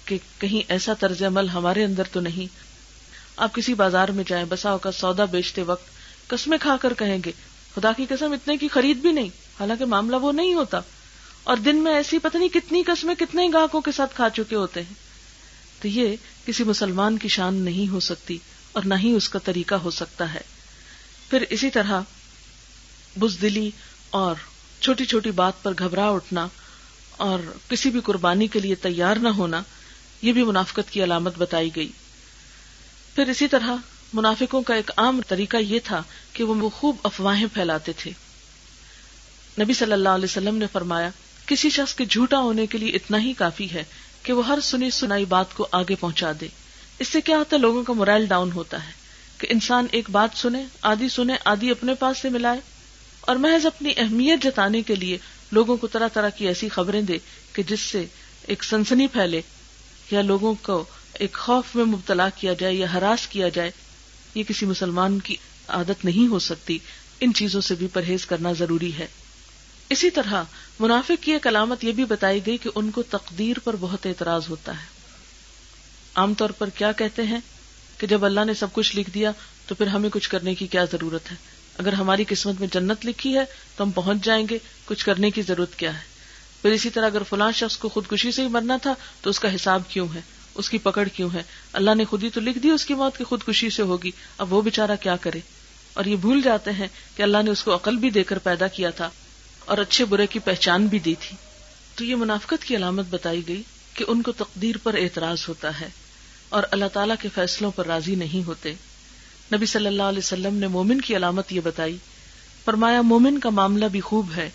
[0.04, 2.54] کہ کہیں ایسا طرز عمل ہمارے اندر تو نہیں۔
[3.36, 5.86] آپ کسی بازار میں جائیں، بسا کا سودا بیچتے وقت
[6.28, 7.32] قسمیں کھا کر کہیں گے،
[7.74, 9.28] خدا کی قسم اتنے کی خرید بھی نہیں۔
[9.60, 10.80] حالانکہ معاملہ وہ نہیں ہوتا۔
[11.44, 14.94] اور دن میں ایسی پتہ کتنی قسمیں کتنے گاہکوں کے ساتھ کھا چکے ہوتے ہیں۔
[15.82, 18.38] تو یہ کسی مسلمان کی شان نہیں ہو سکتی
[18.72, 20.40] اور نہ ہی اس کا طریقہ ہو سکتا ہے۔
[21.30, 22.00] پھر اسی طرح
[23.16, 23.70] بزدلی
[24.10, 24.34] اور
[24.80, 26.48] چھوٹی چھوٹی بات پر گھبرا اٹھنا
[27.16, 27.38] اور
[27.68, 29.62] کسی بھی قربانی کے لیے تیار نہ ہونا،
[30.22, 31.92] یہ بھی منافقت کی علامت بتائی گئی۔
[33.14, 33.70] پھر اسی طرح
[34.12, 36.02] منافقوں کا ایک عام طریقہ یہ تھا
[36.32, 38.10] کہ وہ خوب افواہیں پھیلاتے تھے۔
[39.60, 41.10] نبی صلی اللہ علیہ وسلم نے فرمایا،
[41.46, 43.84] کسی شخص کے جھوٹا ہونے کے لیے اتنا ہی کافی ہے
[44.22, 46.48] کہ وہ ہر سنی سنائی بات کو آگے پہنچا دے۔
[46.98, 48.92] اس سے کیا ہوتا ہے، لوگوں کا مرائل ڈاؤن ہوتا ہے
[49.38, 52.60] کہ انسان ایک بات سنے، آدھی سنے، آدھی اپنے پاس سے ملائے۔
[53.20, 55.18] اور محض اپنی اہمیت جتانے کے لیے
[55.52, 57.18] لوگوں کو طرح طرح کی ایسی خبریں دے
[57.52, 58.06] کہ جس سے
[58.46, 59.40] ایک سنسنی پھیلے
[60.10, 63.70] یا لوگوں کو ایک خوف میں مبتلا کیا جائے یا ہراس کیا جائے،
[64.34, 65.36] یہ کسی مسلمان کی
[65.68, 66.78] عادت نہیں ہو سکتی۔
[67.20, 69.06] ان چیزوں سے بھی پرہیز کرنا ضروری ہے۔
[69.88, 70.42] اسی طرح
[70.80, 74.42] منافق کی ایک علامت یہ بھی بتائی گئی کہ ان کو تقدیر پر بہت اعتراض
[74.48, 74.86] ہوتا ہے۔
[76.14, 77.40] عام طور پر کیا کہتے ہیں
[77.98, 79.32] کہ جب اللہ نے سب کچھ لکھ دیا
[79.66, 81.36] تو پھر ہمیں کچھ کرنے کی کیا ضرورت ہے؟
[81.80, 83.44] اگر ہماری قسمت میں جنت لکھی ہے
[83.76, 86.04] تو ہم پہنچ جائیں گے، کچھ کرنے کی ضرورت کیا ہے؟
[86.62, 89.54] پھر اسی طرح اگر فلاں شخص کو خودکشی سے ہی مرنا تھا تو اس کا
[89.54, 90.20] حساب کیوں ہے؟
[90.54, 93.18] اس کی پکڑ کیوں ہے؟ اللہ نے خود ہی تو لکھ دی اس کی موت
[93.18, 95.40] کی خودکشی سے ہوگی، اب وہ بےچارا کیا کرے؟
[95.94, 98.66] اور یہ بھول جاتے ہیں کہ اللہ نے اس کو عقل بھی دے کر پیدا
[98.66, 99.10] کیا تھا
[99.64, 101.36] اور اچھے برے کی پہچان بھی دی تھی۔
[101.94, 103.62] تو یہ منافقت کی علامت بتائی گئی
[103.94, 105.88] کہ ان کو تقدیر پر اعتراض ہوتا ہے
[106.48, 108.74] اور اللہ تعالیٰ کے فیصلوں پر راضی نہیں ہوتے۔
[109.54, 111.96] نبی صلی اللہ علیہ وسلم نے مومن کی علامت یہ بتائی،
[112.64, 114.50] فرمایا، مومن کا معاملہ بھی خوب ہے،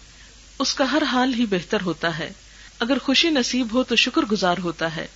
[0.59, 2.31] اس کا ہر حال ہی بہتر ہوتا ہے۔
[2.79, 5.07] اگر خوشی نصیب ہو تو شکر گزار ہوتا ہے،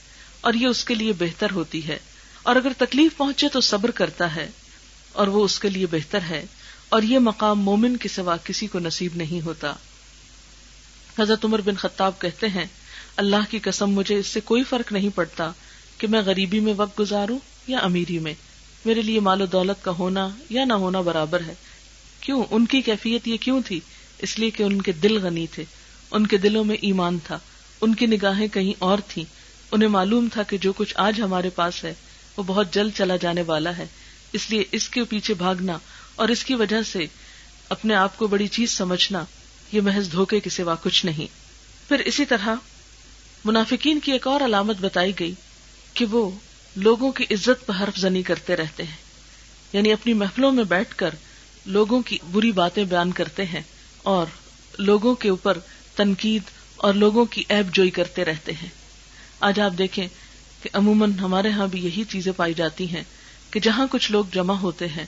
[0.42, 2.00] اور یہ اس کے لیے بہتر ہوتی ہے۔
[2.44, 4.50] اور اگر تکلیف پہنچے تو صبر کرتا ہے،
[5.14, 6.46] اور وہ اس کے لیے بہتر ہے۔
[6.90, 9.74] اور یہ مقام مومن کے سوا کسی کو نصیب نہیں ہوتا۔
[11.20, 12.66] حضرت عمر بن خطاب کہتے ہیں،
[13.18, 15.52] اللہ کی قسم، مجھے اس سے کوئی فرق نہیں پڑتا
[15.98, 18.34] کہ میں غریبی میں وقت گزاروں یا امیری میں۔
[18.86, 21.54] میرے لیے مال و دولت کا ہونا یا نہ ہونا برابر ہے۔
[22.22, 23.80] کیوں؟ ان کی کیفیت یہ کیوں تھی؟
[24.18, 25.64] اس لیے کہ ان کے دل غنی تھے۔
[26.12, 27.40] ان کے دلوں میں ایمان تھا۔
[27.82, 29.24] ان کی نگاہیں کہیں اور تھیں۔
[29.72, 31.94] انہیں معلوم تھا کہ جو کچھ آج ہمارے پاس ہے،
[32.38, 33.86] وہ بہت جلد چلا جانے والا ہے۔
[34.34, 35.78] اس لیے اس کے پیچھے بھاگنا
[36.16, 37.00] اور اس کی وجہ سے
[37.70, 39.26] اپنے آپ کو بڑی چیز سمجھنا،
[39.72, 41.28] یہ محض دھوکے کے سوا کچھ نہیں۔
[41.88, 42.50] پھر اسی طرح
[43.46, 45.34] منافقین کی ایک اور علامت بتائی گئی
[45.94, 46.32] کہ وہ
[46.80, 48.98] لوگوں کی عزت پر حرف زنی کرتے رہتے ہیں۔
[49.74, 51.10] یعنی اپنی محفلوں میں بیٹھ کر
[51.66, 53.62] لوگوں کی بری باتیں بیان کرتے ہیں
[54.04, 54.26] اور
[54.78, 55.58] لوگوں کے اوپر
[55.96, 56.42] تنقید
[56.76, 58.70] اور لوگوں کی ایب جوئی کرتے رہتے ہیں۔
[59.40, 60.08] آج آپ دیکھیں
[60.64, 63.04] کہ عموماً ہمارے ہاں بھی یہی چیزیں پائی جاتی ہیں
[63.52, 65.06] کہ جہاں کچھ لوگ جمع ہوتے ہیں،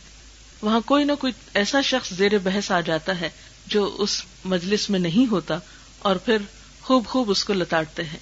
[0.62, 3.30] وہاں کوئی نہ کوئی ایسا شخص زیر بحث آ جاتا ہے
[3.68, 5.58] جو اس مجلس میں نہیں ہوتا
[6.00, 6.38] اور پھر
[6.82, 8.20] خوب خوب اس کو لتاڑتے ہیں۔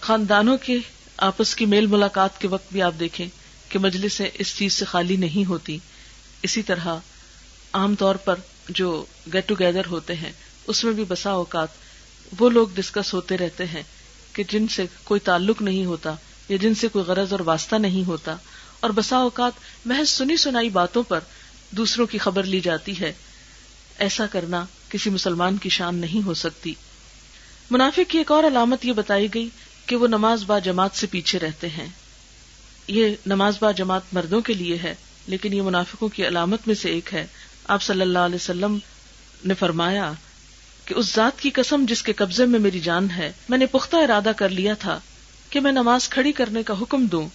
[0.00, 0.78] خاندانوں کے
[1.16, 3.26] آپس کی میل ملاقات کے وقت بھی آپ دیکھیں
[3.68, 5.78] کہ مجلسیں اس چیز سے خالی نہیں ہوتی۔
[6.42, 6.94] اسی طرح
[7.72, 8.34] عام طور پر
[8.68, 10.32] جو گیٹ ٹوگیدر ہوتے ہیں،
[10.66, 11.68] اس میں بھی بسا اوقات
[12.38, 13.82] وہ لوگ ڈسکس ہوتے رہتے ہیں
[14.32, 16.14] کہ جن سے کوئی تعلق نہیں ہوتا
[16.48, 18.36] یا جن سے کوئی غرض اور واسطہ نہیں ہوتا۔
[18.80, 19.52] اور بسا اوقات
[19.84, 21.20] محض سنی سنائی باتوں پر
[21.70, 23.12] دوسروں کی خبر لی جاتی ہے۔
[23.98, 26.74] ایسا کرنا کسی مسلمان کی شان نہیں ہو سکتی۔
[27.70, 29.48] منافق کی ایک اور علامت یہ بتائی گئی
[29.86, 31.86] کہ وہ نماز با جماعت سے پیچھے رہتے ہیں۔
[32.88, 34.94] یہ نماز با جماعت مردوں کے لیے ہے،
[35.26, 37.26] لیکن یہ منافقوں کی علامت میں سے ایک ہے۔
[37.68, 38.78] آپ صلی اللہ علیہ وسلم
[39.44, 40.12] نے فرمایا
[40.84, 43.96] کہ اس ذات کی قسم جس کے قبضے میں میری جان ہے، میں نے پختہ
[43.96, 45.00] ارادہ کر لیا تھا
[45.50, 47.28] کہ میں نماز کھڑی کرنے کا حکم دوں۔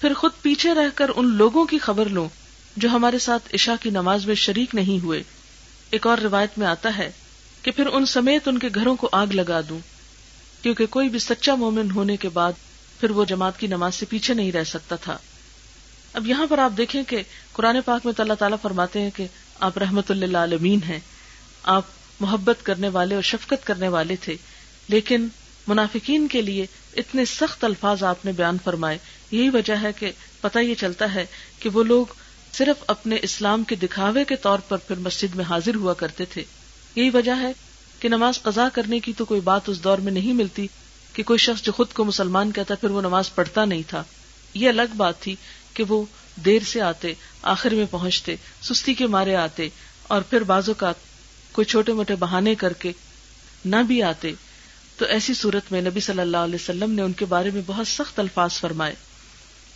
[0.00, 2.28] پھر خود پیچھے رہ کر ان لوگوں کی خبر لوں
[2.76, 5.22] جو ہمارے ساتھ عشاء کی نماز میں شریک نہیں ہوئے۔
[5.90, 7.10] ایک اور روایت میں آتا ہے
[7.62, 9.78] کہ پھر ان سمیت ان کے گھروں کو آگ لگا دوں۔
[10.62, 12.52] کیونکہ کوئی بھی سچا مومن ہونے کے بعد
[13.00, 15.18] پھر وہ جماعت کی نماز سے پیچھے نہیں رہ سکتا تھا۔
[16.12, 19.26] اب یہاں پر آپ دیکھیں کہ قرآن پاک میں اللہ تعالیٰ فرماتے ہیں کہ
[19.60, 21.00] آپ رحمت اللہ عالمین ہیں۔
[21.62, 21.82] آپ
[22.20, 24.36] محبت کرنے والے اور شفقت کرنے والے تھے۔
[24.88, 25.28] لیکن
[25.66, 28.98] منافقین کے لیے اتنے سخت الفاظ آپ نے بیان فرمائے۔
[29.30, 31.26] یہی وجہ ہے کہ پتہ یہ چلتا ہے
[31.58, 32.06] کہ وہ لوگ
[32.52, 36.44] صرف اپنے اسلام کے دکھاوے کے طور پر پھر مسجد میں حاضر ہوا کرتے تھے۔
[36.94, 37.52] یہی وجہ ہے
[38.02, 40.66] کہ نماز قضا کرنے کی تو کوئی بات اس دور میں نہیں ملتی
[41.12, 44.02] کہ کوئی شخص جو خود کو مسلمان کہتا پھر وہ نماز پڑھتا نہیں تھا۔
[44.54, 45.36] یہ الگ بات تھی
[45.74, 46.04] کہ وہ
[46.44, 49.68] دیر سے آتے، آخر میں پہنچتے، سستی کے مارے آتے
[50.06, 50.92] اور پھر بازو کا
[51.52, 52.92] کوئی چھوٹے موٹے بہانے کر کے
[53.64, 54.32] نہ بھی آتے۔
[54.96, 57.86] تو ایسی صورت میں نبی صلی اللہ علیہ وسلم نے ان کے بارے میں بہت
[57.86, 58.94] سخت الفاظ فرمائے۔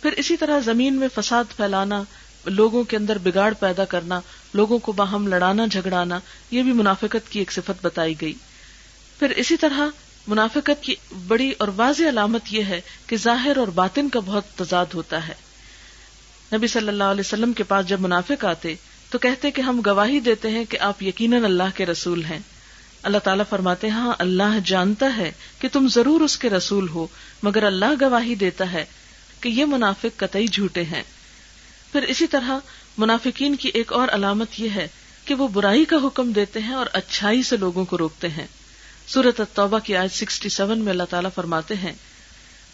[0.01, 2.03] پھر اسی طرح زمین میں فساد پھیلانا
[2.49, 4.19] لوگوں کے اندر بگاڑ پیدا کرنا،
[4.53, 6.19] لوگوں کو باہم لڑانا، جھگڑانا،
[6.51, 8.33] یہ بھی منافقت کی ایک صفت بتائی گئی۔
[9.19, 9.81] پھر اسی طرح
[10.27, 10.95] منافقت کی
[11.27, 15.33] بڑی اور واضح علامت یہ ہے کہ ظاہر اور باطن کا بہت تضاد ہوتا ہے۔
[16.53, 18.75] نبی صلی اللہ علیہ وسلم کے پاس جب منافق آتے
[19.09, 22.39] تو کہتے کہ ہم گواہی دیتے ہیں کہ آپ یقیناً اللہ کے رسول ہیں۔
[23.03, 27.07] اللہ تعالیٰ فرماتے ہاں اللہ جانتا ہے کہ تم ضرور اس کے رسول ہو،
[27.43, 28.85] مگر اللہ گواہی دیتا ہے
[29.41, 31.03] کہ یہ منافق قطعی جھوٹے ہیں۔
[31.91, 32.59] پھر اسی طرح
[32.97, 34.87] منافقین کی ایک اور علامت یہ ہے
[35.25, 38.47] کہ وہ برائی کا حکم دیتے ہیں اور اچھائی سے لوگوں کو روکتے ہیں۔
[39.07, 41.93] سورت التوبہ کی آج سکسٹی سیون میں اللہ تعالیٰ فرماتے ہیں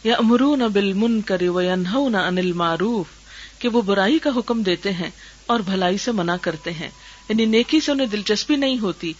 [0.03, 3.05] یا امرون بل من کرے انل معروف
[3.59, 5.09] کہ وہ برائی کا حکم دیتے ہیں
[5.45, 6.89] اور بھلائی سے منع کرتے ہیں۔
[7.30, 9.14] یعنی نیکی سے انہیں دلچسپی نہیں ہوتی،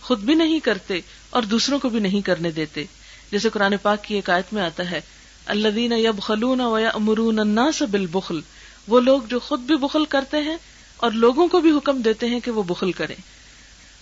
[0.00, 1.00] خود بھی نہیں کرتے
[1.30, 2.84] اور دوسروں کو بھی نہیں کرنے دیتے۔
[3.30, 5.00] جیسے قرآن پاک کی ایک آیت میں آتا ہے
[5.46, 8.40] اللہ دین یب خلون و امرون سے بال بخل
[8.88, 10.56] وہ لوگ جو خود بھی بخل کرتے ہیں
[10.96, 13.14] اور لوگوں کو بھی حکم دیتے ہیں کہ وہ بخل کریں۔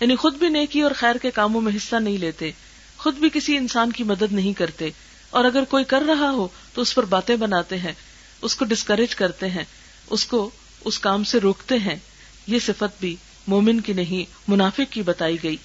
[0.00, 2.50] یعنی خود بھی نیکی اور خیر کے کاموں میں حصہ نہیں لیتے،
[2.98, 4.90] خود بھی کسی انسان کی مدد نہیں کرتے۔
[5.30, 7.92] اور اگر کوئی کر رہا ہو تو اس پر باتیں بناتے ہیں،
[8.42, 9.64] اس کو ڈسکریج کرتے ہیں،
[10.10, 10.50] اس کو
[10.84, 11.96] اس کام سے روکتے ہیں۔
[12.46, 13.16] یہ صفت بھی
[13.46, 15.56] مومن کی نہیں، منافق کی بتائی گئی۔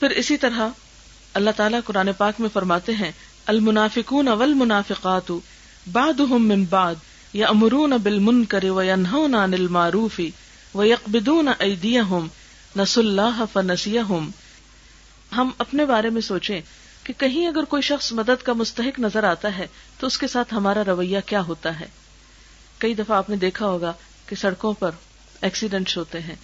[0.00, 0.68] پھر اسی طرح
[1.34, 3.12] اللہ تعالیٰ قرآن پاک میں فرماتے ہیں،
[3.46, 5.32] المنافقون اول منافقات
[5.92, 6.94] باد من بعد
[7.32, 10.30] یا امرون بل من کرے و انہون عن معروفی
[10.74, 12.26] و یکبدون ایدیہم
[12.76, 13.42] نس اللہ
[15.32, 16.60] ہم اپنے بارے میں سوچیں
[17.04, 19.66] کہ کہیں اگر کوئی شخص مدد کا مستحق نظر آتا ہے
[19.98, 21.86] تو اس کے ساتھ ہمارا رویہ کیا ہوتا ہے؟
[22.78, 23.92] کئی دفعہ آپ نے دیکھا ہوگا
[24.26, 24.90] کہ سڑکوں پر
[25.40, 26.34] ایکسیڈنٹس ہوتے ہیں،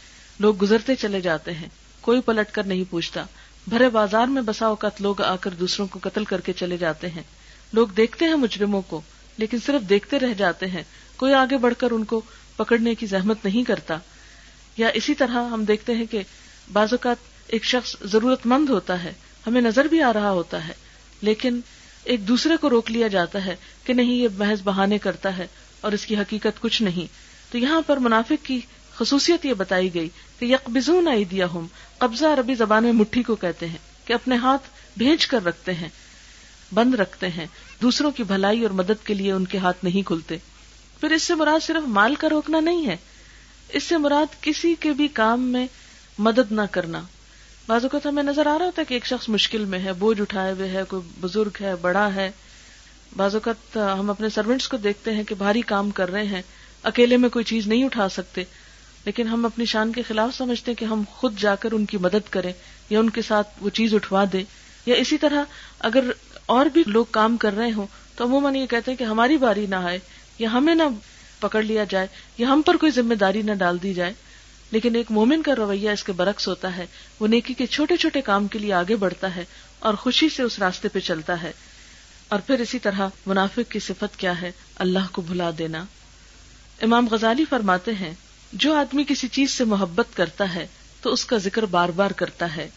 [0.40, 1.68] لوگ گزرتے چلے جاتے ہیں،
[2.00, 3.24] کوئی پلٹ کر نہیں پوچھتا،
[3.68, 7.10] بھرے بازار میں بسا اوقات لوگ آ کر دوسروں کو قتل کر کے چلے جاتے
[7.10, 7.22] ہیں۔
[7.72, 9.00] لوگ دیکھتے ہیں مجرموں کو
[9.38, 10.82] لیکن صرف دیکھتے رہ جاتے ہیں۔
[11.16, 12.20] کوئی آگے بڑھ کر ان کو
[12.56, 13.98] پکڑنے کی زحمت نہیں کرتا۔
[14.76, 16.22] یا اسی طرح ہم دیکھتے ہیں کہ
[16.72, 17.16] بعض اوقات
[17.46, 19.12] ایک شخص ضرورت مند ہوتا ہے،
[19.46, 20.72] ہمیں نظر بھی آ رہا ہوتا ہے،
[21.22, 21.60] لیکن
[22.04, 25.46] ایک دوسرے کو روک لیا جاتا ہے کہ نہیں، یہ محض بہانے کرتا ہے
[25.80, 27.06] اور اس کی حقیقت کچھ نہیں۔
[27.52, 28.60] تو یہاں پر منافق کی
[28.94, 30.08] خصوصیت یہ بتائی گئی
[30.38, 31.66] کہ یکبزون آئی دیا ہوں
[31.98, 34.62] قبضہ عربی زبان میں مٹھی کو کہتے ہیں، کہ اپنے ہاتھ
[34.96, 35.88] بھیج کر رکھتے ہیں۔
[36.72, 37.46] بند رکھتے ہیں۔
[37.82, 40.36] دوسروں کی بھلائی اور مدد کے لیے ان کے ہاتھ نہیں کھلتے۔
[41.00, 42.96] پھر اس سے مراد صرف مال کا روکنا نہیں ہے۔
[43.68, 45.66] اس سے مراد کسی کے بھی کام میں
[46.18, 47.00] مدد نہ کرنا۔
[47.66, 50.20] بعض اوقات ہمیں نظر آ رہا ہوتا ہے کہ ایک شخص مشکل میں ہے، بوجھ
[50.20, 52.30] اٹھائے ہوئے ہے، کوئی بزرگ ہے، بڑا ہے۔
[53.16, 56.42] بعض اوقات ہم اپنے سروینٹس کو دیکھتے ہیں کہ بھاری کام کر رہے ہیں۔
[56.82, 58.44] اکیلے میں کوئی چیز نہیں اٹھا سکتے۔
[59.04, 61.96] لیکن ہم اپنی شان کے خلاف سمجھتے ہیں کہ ہم خود جا کر ان کی
[61.96, 62.52] مدد کریں
[62.90, 64.44] یا ان کے ساتھ وہ چیز اٹھوا دیں۔
[64.86, 65.44] یا اسی طرح
[65.78, 66.04] اگر
[66.46, 69.66] اور بھی لوگ کام کر رہے ہوں، تو عموماً یہ کہتے ہیں کہ ہماری باری
[69.66, 69.98] نہ آئے،
[70.38, 70.82] یا ہمیں نہ
[71.40, 72.06] پکڑ لیا جائے،
[72.38, 74.12] یا ہم پر کوئی ذمہ داری نہ ڈال دی جائے۔
[74.70, 76.86] لیکن ایک مومن کا رویہ اس کے برعکس ہوتا ہے،
[77.20, 79.44] وہ نیکی کے چھوٹے چھوٹے کام کے لیے آگے بڑھتا ہے
[79.78, 81.52] اور خوشی سے اس راستے پہ چلتا ہے۔
[82.28, 85.84] اور پھر اسی طرح منافق کی صفت کیا ہے؟ اللہ کو بھلا دینا۔
[86.82, 88.14] امام غزالی فرماتے ہیں،
[88.52, 90.66] جو آدمی کسی چیز سے محبت کرتا ہے،
[91.02, 92.68] تو اس کا ذکر بار بار کرتا ہے۔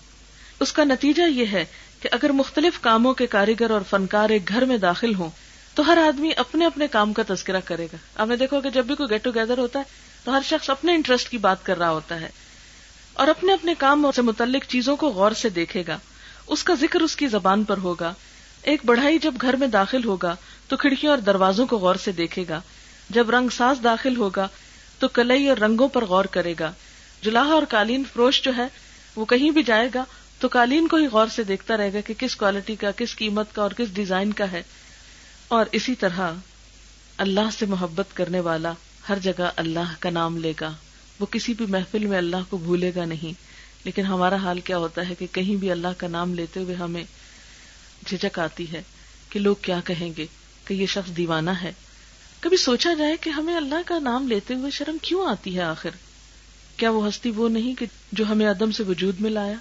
[0.59, 1.65] اس کا نتیجہ یہ ہے
[2.07, 5.29] کہ اگر مختلف کاموں کے کاریگر اور فنکار ایک گھر میں داخل ہوں،
[5.75, 8.85] تو ہر آدمی اپنے اپنے کام کا تذکرہ کرے گا۔ آپ نے دیکھو کہ جب
[8.85, 9.83] بھی کوئی گیٹ ٹوگیدر ہوتا ہے،
[10.23, 12.29] تو ہر شخص اپنے انٹرسٹ کی بات کر رہا ہوتا ہے۔
[13.13, 15.97] اور اپنے اپنے کام سے متعلق چیزوں کو غور سے دیکھے گا۔
[16.47, 18.13] اس کا ذکر اس کی زبان پر ہوگا۔
[18.61, 20.35] ایک بڑھائی جب گھر میں داخل ہوگا،
[20.67, 22.61] تو کھڑکیوں اور دروازوں کو غور سے دیکھے گا۔
[23.09, 24.47] جب رنگ ساز داخل ہوگا،
[24.99, 26.71] تو کلئی اور رنگوں پر غور کرے گا۔
[27.23, 28.67] جلاح اور قالین فروش جو ہے،
[29.15, 30.03] وہ کہیں بھی جائے گا۔
[30.39, 33.55] تو قالین کو ہی غور سے دیکھتا رہے گا کہ کس کوالٹی کا، کس قیمت
[33.55, 34.63] کا اور کس ڈیزائن کا ہے۔
[35.47, 36.31] اور اسی طرح
[37.17, 38.73] اللہ سے محبت کرنے والا
[39.09, 40.73] ہر جگہ اللہ کا نام لے گا۔
[41.19, 43.33] وہ کسی بھی محفل میں اللہ کو بھولے گا نہیں۔
[43.83, 47.03] لیکن ہمارا حال کیا ہوتا ہے کہ کہیں بھی اللہ کا نام لیتے ہوئے ہمیں
[48.05, 48.81] جھجک آتی ہے
[49.29, 50.25] کہ لوگ کیا کہیں گے
[50.65, 51.73] کہ یہ شخص دیوانہ ہے۔
[52.39, 55.89] کبھی سوچا جائے کہ ہمیں اللہ کا نام لیتے ہوئے شرم کیوں آتی ہے آخر؟
[56.77, 59.55] کیا وہ ہستی وہ نہیں کہ جو ہمیں عدم سے وجود میں لایا؟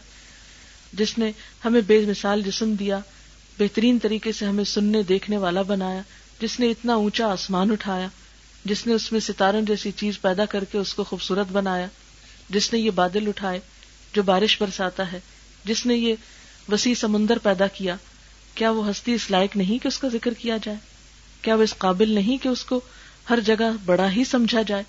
[0.93, 1.33] جس نے
[1.65, 2.99] ہمیں بے مثال جسم دیا،
[3.59, 6.03] بہترین طریقے سے ہمیں سننے، دیکھنے والا بنایا،
[6.41, 8.09] جس نے اتنا اونچا آسمان اٹھایا،
[8.65, 11.87] جس نے اس میں ستاروں جیسی چیز پیدا کر کے اس کو خوبصورت بنایا،
[12.51, 13.61] جس نے یہ بادل اٹھائے
[14.13, 15.21] جو بارش برساتا ہے،
[15.65, 16.15] جس نے یہ
[16.73, 17.97] وسیع سمندر پیدا کیا۔
[18.55, 20.79] کیا وہ ہستی اس لائق نہیں کہ اس کا ذکر کیا جائے؟
[21.43, 22.81] کیا وہ اس قابل نہیں کہ اس کو
[23.31, 24.83] ہر جگہ بڑا ہی سمجھا جائے؟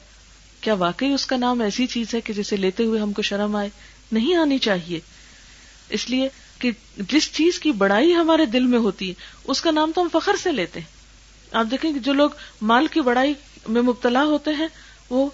[0.62, 3.56] کیا واقعی اس کا نام ایسی چیز ہے کہ جسے لیتے ہوئے ہم کو شرم
[3.56, 3.70] آئے؟
[4.12, 5.00] نہیں آنی چاہیے۔
[5.90, 6.30] اس لیے
[6.60, 9.14] کہ جس چیز کی بڑائی ہمارے دل میں ہوتی ہے،
[9.44, 10.98] اس کا نام تو ہم فخر سے لیتے ہیں۔
[11.52, 12.30] آپ دیکھیں کہ جو لوگ
[12.62, 13.34] مال کی بڑائی
[13.68, 14.68] میں مبتلا ہوتے ہیں،
[15.10, 15.30] وہ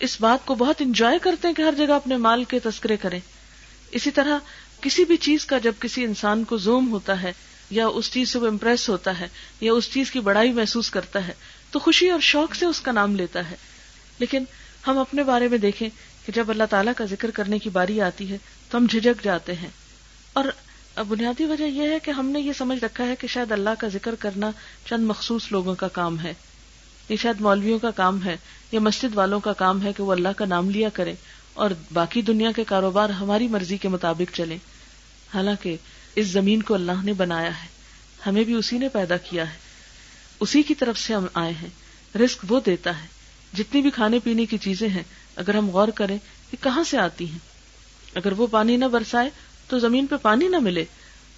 [0.00, 3.20] اس بات کو بہت انجوائے کرتے ہیں کہ ہر جگہ اپنے مال کے تذکرے کریں۔
[3.90, 4.38] اسی طرح
[4.80, 7.32] کسی بھی چیز کا جب کسی انسان کو زوم ہوتا ہے،
[7.70, 9.28] یا اس چیز سے وہ امپریس ہوتا ہے،
[9.60, 11.32] یا اس چیز کی بڑائی محسوس کرتا ہے،
[11.70, 13.56] تو خوشی اور شوق سے اس کا نام لیتا ہے۔
[14.18, 14.44] لیکن
[14.86, 15.88] ہم اپنے بارے میں دیکھیں
[16.26, 18.38] کہ جب اللہ تعالیٰ کا ذکر کرنے کی باری آتی ہے،
[18.70, 19.68] تو ہم جھجک جاتے ہیں۔
[20.32, 20.44] اور
[21.08, 23.88] بنیادی وجہ یہ ہے کہ ہم نے یہ سمجھ رکھا ہے کہ شاید اللہ کا
[23.88, 24.50] ذکر کرنا
[24.86, 26.32] چند مخصوص لوگوں کا کام ہے
[27.08, 28.36] یہ شاید مولویوں کا کام ہے،
[28.72, 31.14] یا مسجد والوں کا کام ہے کہ وہ اللہ کا نام لیا کرے
[31.54, 34.56] اور باقی دنیا کے کاروبار ہماری مرضی کے مطابق چلے
[35.34, 35.76] حالانکہ
[36.14, 37.66] اس زمین کو اللہ نے بنایا ہے،
[38.26, 39.56] ہمیں بھی اسی نے پیدا کیا ہے۔
[40.40, 43.06] اسی کی طرف سے ہم آئے ہیں رسک وہ دیتا ہے۔
[43.52, 45.02] جتنی بھی کھانے پینے کی چیزیں ہیں،
[45.36, 46.16] اگر ہم غور کریں
[46.50, 47.38] کہ کہاں سے آتی ہیں،
[48.14, 49.30] اگر وہ پانی نہ برسائے
[49.68, 50.84] تو زمین پہ پانی نہ ملے۔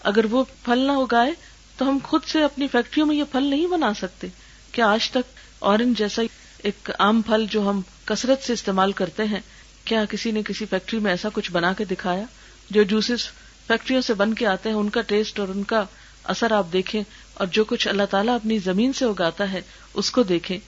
[0.01, 1.33] اگر وہ پھل نہ اگائے
[1.77, 4.27] تو ہم خود سے اپنی فیکٹریوں میں یہ پھل نہیں بنا سکتے۔
[4.73, 6.23] کیا آج تک اورنج جیسا
[6.59, 9.41] ایک عام پھل جو ہم کثرت سے استعمال کرتے ہیں،
[9.85, 12.25] کیا کسی نے کسی فیکٹری میں ایسا کچھ بنا کے دکھایا؟
[12.71, 13.29] جو جوسز
[13.67, 15.85] فیکٹریوں سے بن کے آتے ہیں، ان کا ٹیسٹ اور ان کا
[16.25, 17.03] اثر آپ دیکھیں
[17.35, 19.61] اور جو کچھ اللہ تعالیٰ اپنی زمین سے اگاتا ہے،
[19.95, 20.59] اس کو دیکھیں۔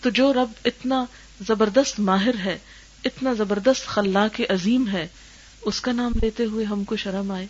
[0.00, 1.04] تو جو رب اتنا
[1.48, 2.58] زبردست ماہر ہے،
[3.04, 5.08] اتنا زبردست خلا کے عظیم ہے
[5.66, 7.46] اس کا نام لیتے ہوئے ہم کو شرم آئے۔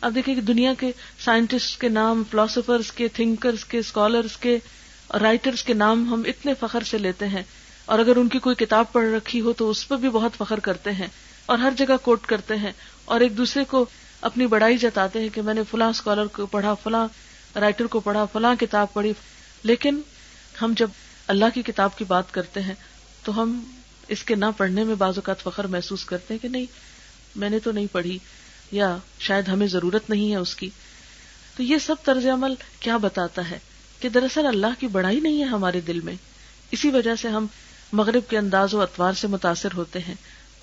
[0.00, 0.92] اب دیکھیں کہ دنیا کے
[1.24, 4.58] سائنٹسٹ کے نام فلاسفرس کے تھنکرس کے اسکالرس کے
[5.20, 7.42] رائٹرس کے نام ہم اتنے فخر سے لیتے ہیں۔
[7.84, 10.60] اور اگر ان کی کوئی کتاب پڑھ رکھی ہو تو اس پر بھی بہت فخر
[10.60, 11.06] کرتے ہیں
[11.46, 12.72] اور ہر جگہ کوٹ کرتے ہیں
[13.04, 13.86] اور ایک دوسرے کو
[14.20, 17.08] اپنی بڑائی جتاتے ہیں کہ میں نے فلاں اسکالر کو پڑھا، فلاں
[17.58, 19.12] رائٹر کو پڑھا، فلاں کتاب پڑھی۔
[19.62, 20.00] لیکن
[20.62, 20.88] ہم جب
[21.26, 22.74] اللہ کی کتاب کی بات کرتے ہیں
[23.24, 23.64] تو ہم
[24.08, 26.66] اس کے نہ پڑھنے میں بعض اوقات فخر محسوس کرتے ہیں کہ نہیں
[27.36, 28.18] میں نے تو نہیں پڑھی،
[28.72, 30.70] یا شاید ہمیں ضرورت نہیں ہے اس کی۔
[31.56, 33.58] تو یہ سب طرز عمل کیا بتاتا ہے
[34.00, 36.14] کہ دراصل اللہ کی بڑائی نہیں ہے ہمارے دل میں۔
[36.70, 37.46] اسی وجہ سے ہم
[37.92, 40.14] مغرب کے انداز و اتوار سے متاثر ہوتے ہیں،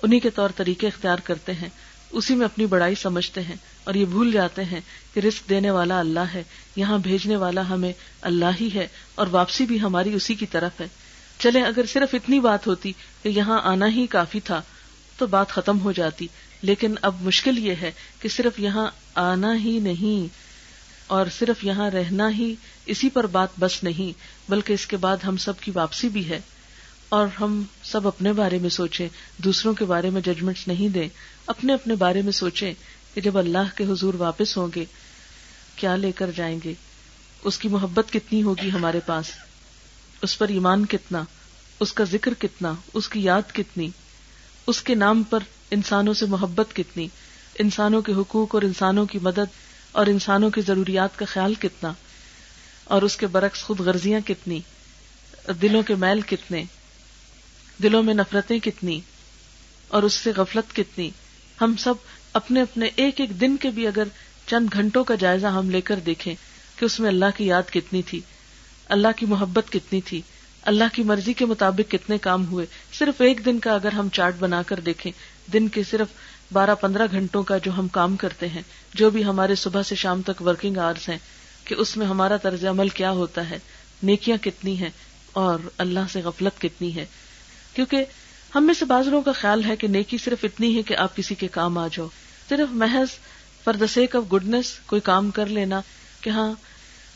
[0.02, 1.68] انہی کے طور طریقے اختیار کرتے ہیں،
[2.10, 4.80] اسی میں اپنی بڑائی سمجھتے ہیں اور یہ بھول جاتے ہیں
[5.14, 6.42] کہ رسک دینے والا اللہ ہے،
[6.76, 10.88] یہاں بھیجنے والا ہمیں اللہ ہی ہے اور واپسی بھی ہماری اسی کی طرف ہے۔
[11.38, 12.92] چلے اگر صرف اتنی بات ہوتی
[13.22, 14.62] کہ یہاں آنا ہی کافی تھا
[15.16, 16.26] تو بات ختم ہو جاتی۔
[16.62, 20.34] لیکن اب مشکل یہ ہے کہ صرف یہاں آنا ہی نہیں
[21.06, 22.54] اور صرف یہاں رہنا ہی
[22.86, 26.40] اسی پر بات بس نہیں، بلکہ اس کے بعد ہم سب کی واپسی بھی ہے۔
[27.08, 31.08] اور ہم سب اپنے بارے میں سوچیں، دوسروں کے بارے میں ججمنٹس نہیں دیں،
[31.46, 32.74] اپنے اپنے بارے میں سوچیں
[33.14, 34.84] کہ جب اللہ کے حضور واپس ہوں گے،
[35.76, 36.74] کیا لے کر جائیں گے؟
[37.44, 39.30] اس کی محبت کتنی ہوگی ہمارے پاس؟
[40.22, 41.24] اس پر ایمان کتنا؟
[41.80, 43.88] اس کا ذکر کتنا؟ اس کی یاد کتنی؟
[44.66, 45.38] اس کے نام پر
[45.70, 47.06] انسانوں سے محبت کتنی،
[47.58, 49.56] انسانوں کے حقوق اور انسانوں کی مدد
[49.92, 51.92] اور انسانوں کی ضروریات کا خیال کتنا،
[52.84, 54.60] اور اس کے برعکس خود غرضیاں کتنی،
[55.62, 56.62] دلوں کے میل کتنے،
[57.82, 59.00] دلوں میں نفرتیں کتنی،
[59.88, 61.10] اور اس سے غفلت کتنی۔
[61.60, 61.94] ہم سب
[62.32, 64.08] اپنے اپنے ایک ایک دن کے بھی اگر
[64.46, 66.34] چند گھنٹوں کا جائزہ ہم لے کر دیکھیں
[66.78, 68.20] کہ اس میں اللہ کی یاد کتنی تھی،
[68.88, 70.20] اللہ کی محبت کتنی تھی،
[70.62, 74.34] اللہ کی مرضی کے مطابق کتنے کام ہوئے، صرف ایک دن کا اگر ہم چارٹ
[74.38, 75.10] بنا کر دیکھیں
[75.52, 76.08] دن کے صرف
[76.52, 78.62] بارہ پندرہ گھنٹوں کا جو ہم کام کرتے ہیں،
[78.94, 81.18] جو بھی ہمارے صبح سے شام تک ورکنگ آورس ہیں،
[81.64, 83.58] کہ اس میں ہمارا طرز عمل کیا ہوتا ہے؟
[84.02, 84.90] نیکیاں کتنی ہیں
[85.32, 87.06] اور اللہ سے غفلت کتنی ہے؟
[87.74, 88.04] کیونکہ
[88.54, 91.34] ہم میں سے بازروں کا خیال ہے کہ نیکی صرف اتنی ہے کہ آپ کسی
[91.34, 92.06] کے کام آ جاؤ۔
[92.48, 93.08] صرف محض
[93.64, 95.80] for the sake of goodness کوئی کام کر لینا
[96.20, 96.52] کہ ہاں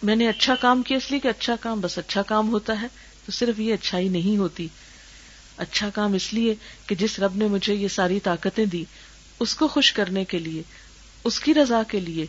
[0.02, 2.86] میں نے اچھا کام کیا اس لیے کہ اچھا کام، بس اچھا کام ہوتا ہے
[3.26, 4.68] تو صرف یہ اچھائی نہیں ہوتی۔
[5.62, 6.54] اچھا کام اس لیے
[6.86, 8.84] کہ جس رب نے مجھے یہ ساری طاقتیں دی،
[9.40, 10.62] اس کو خوش کرنے کے لیے،
[11.24, 12.26] اس کی رضا کے لیے،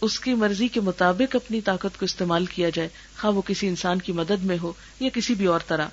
[0.00, 2.88] اس کی مرضی کے مطابق اپنی طاقت کو استعمال کیا جائے۔
[3.20, 5.88] خواہ وہ کسی انسان کی مدد میں ہو یا کسی بھی اور طرح۔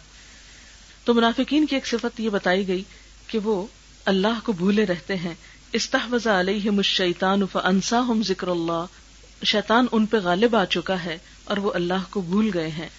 [1.05, 2.83] تو منافقین کی ایک صفت یہ بتائی گئی
[3.27, 3.65] کہ وہ
[4.05, 5.33] اللہ کو بھولے رہتے ہیں۔
[5.71, 8.85] استحوذ علیہم الشیطان فانساہم ذکر اللہ۔
[9.43, 12.89] شیطان ان پہ غالب آ چکا ہے اور وہ اللہ کو بھول گئے ہیں۔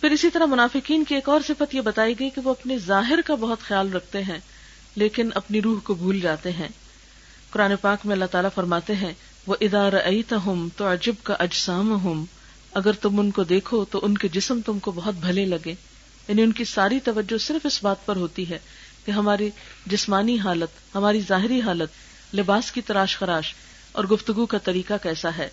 [0.00, 3.18] پھر اسی طرح منافقین کی ایک اور صفت یہ بتائی گئی کہ وہ اپنے ظاہر
[3.26, 4.38] کا بہت خیال رکھتے ہیں،
[4.96, 6.68] لیکن اپنی روح کو بھول جاتے ہیں۔
[7.50, 9.12] قرآن پاک میں اللہ تعالیٰ فرماتے ہیں
[9.46, 9.92] وہ ادار
[10.32, 12.24] ہوں تو عجب کا اجسام ہوں
[12.72, 15.74] اگر تم ان کو دیکھو تو ان کے جسم تم کو بہت بھلے لگے۔
[16.28, 18.58] یعنی ان کی ساری توجہ صرف اس بات پر ہوتی ہے
[19.06, 19.50] کہ ہماری
[19.86, 21.90] جسمانی حالت، ہماری ظاہری حالت
[22.34, 23.54] لباس کی تراش خراش
[23.92, 25.48] اور گفتگو کا طریقہ کیسا ہے۔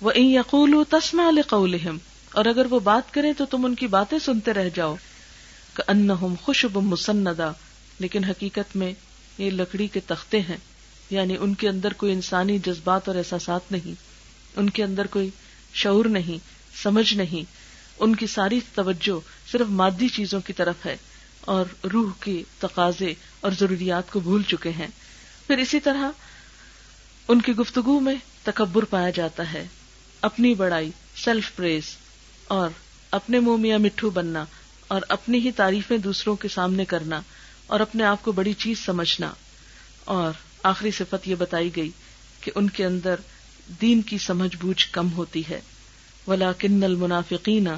[0.00, 1.98] وہ یقول تسما قولہم
[2.36, 4.96] اور اگر وہ بات کریں تو تم ان کی باتیں سنتے رہ جاؤ۔
[5.74, 6.08] کہ ان
[6.42, 7.52] خوشب مسندا
[7.98, 8.92] لیکن حقیقت میں
[9.38, 10.56] یہ لکڑی کے تختے ہیں
[11.10, 13.94] یعنی ان کے اندر کوئی انسانی جذبات اور احساسات نہیں۔
[14.56, 15.30] ان کے اندر کوئی
[15.74, 16.38] شعور نہیں،
[16.82, 17.50] سمجھ نہیں۔
[17.98, 20.96] ان کی ساری توجہ صرف مادی چیزوں کی طرف ہے،
[21.40, 24.88] اور روح کے تقاضے اور ضروریات کو بھول چکے ہیں۔
[25.46, 26.10] پھر اسی طرح
[27.28, 29.66] ان کی گفتگو میں تکبر پایا جاتا ہے،
[30.20, 30.90] اپنی بڑائی
[31.24, 31.82] سیلف پریز
[32.48, 32.70] اور
[33.10, 34.44] اپنے منہ میاں مٹھو بننا
[34.88, 37.22] اور اپنی ہی تعریفیں دوسروں کے سامنے کرنا
[37.66, 39.32] اور اپنے آپ کو بڑی چیز سمجھنا۔
[40.04, 40.32] اور
[40.62, 41.90] آخری صفت یہ بتائی گئی
[42.40, 43.14] کہ ان کے اندر
[43.80, 45.60] دین کی سمجھ بوجھ کم ہوتی ہے۔
[46.28, 47.68] ولا کن المنافقین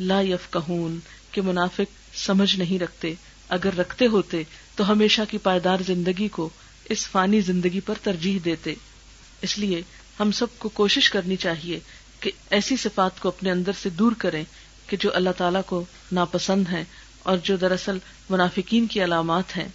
[0.00, 0.98] لا یفقہون
[1.32, 3.14] کہ منافق سمجھ نہیں رکھتے۔
[3.48, 4.42] اگر رکھتے ہوتے
[4.76, 6.48] تو ہمیشہ کی پائیدار زندگی کو
[6.84, 8.74] اس فانی زندگی پر ترجیح دیتے۔
[9.42, 9.82] اس لیے
[10.20, 11.80] ہم سب کو کوشش کرنی چاہیے
[12.22, 14.44] کہ ایسی صفات کو اپنے اندر سے دور کریں
[14.86, 16.84] کہ جو اللہ تعالیٰ کو ناپسند ہے
[17.22, 17.98] اور جو دراصل
[18.30, 19.68] منافقین کی علامات ہیں۔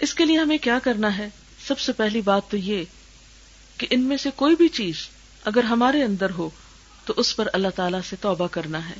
[0.00, 1.28] اس کے لیے ہمیں کیا کرنا ہے؟
[1.66, 2.84] سب سے پہلی بات تو یہ
[3.78, 4.94] کہ ان میں سے کوئی بھی چیز
[5.44, 6.50] اگر ہمارے اندر ہو
[7.04, 8.94] تو اس پر اللہ تعالیٰ سے توبہ کرنا ہے۔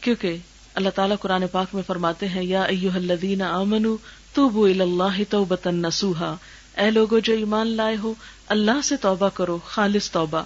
[0.00, 0.36] کیونکہ
[0.74, 3.96] اللہ تعالیٰ قرآن پاک میں فرماتے ہیں، یا الذین آمنوا
[4.34, 6.34] توبوا الی اللہ توبتا نصوحا۔
[6.76, 8.14] اے لوگو، جو ایمان لائے ہو،
[8.46, 10.42] اللہ سے توبہ کرو، خالص توبہ۔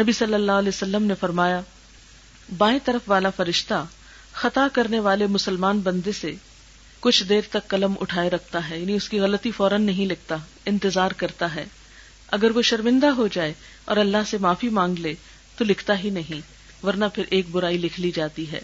[0.00, 1.60] نبی صلی اللہ علیہ وسلم نے فرمایا،
[2.58, 3.86] بائیں طرف والا فرشتہ
[4.32, 6.34] خطا کرنے والے مسلمان بندے سے
[7.00, 10.36] کچھ دیر تک قلم اٹھائے رکھتا ہے یعنی اس کی غلطی فوراً نہیں لکھتا،
[10.66, 11.64] انتظار کرتا ہے۔
[12.28, 15.14] اگر وہ شرمندہ ہو جائے اور اللہ سے معافی مانگ لے،
[15.58, 16.40] تو لکھتا ہی نہیں،
[16.86, 18.60] ورنہ پھر ایک برائی لکھ لی جاتی ہے۔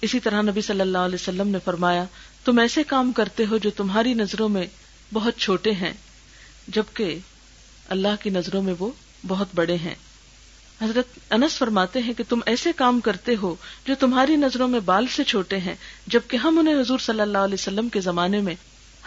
[0.00, 2.04] اسی طرح نبی صلی اللہ علیہ وسلم نے فرمایا،
[2.44, 4.66] تم ایسے کام کرتے ہو جو تمہاری نظروں میں
[5.12, 5.92] بہت چھوٹے ہیں،
[6.68, 7.18] جبکہ
[7.88, 8.90] اللہ کی نظروں میں وہ
[9.26, 9.94] بہت بڑے ہیں۔
[10.82, 13.54] حضرت انس فرماتے ہیں کہ تم ایسے کام کرتے ہو
[13.86, 15.74] جو تمہاری نظروں میں بال سے چھوٹے ہیں،
[16.06, 18.54] جبکہ ہم انہیں حضور صلی اللہ علیہ وسلم کے زمانے میں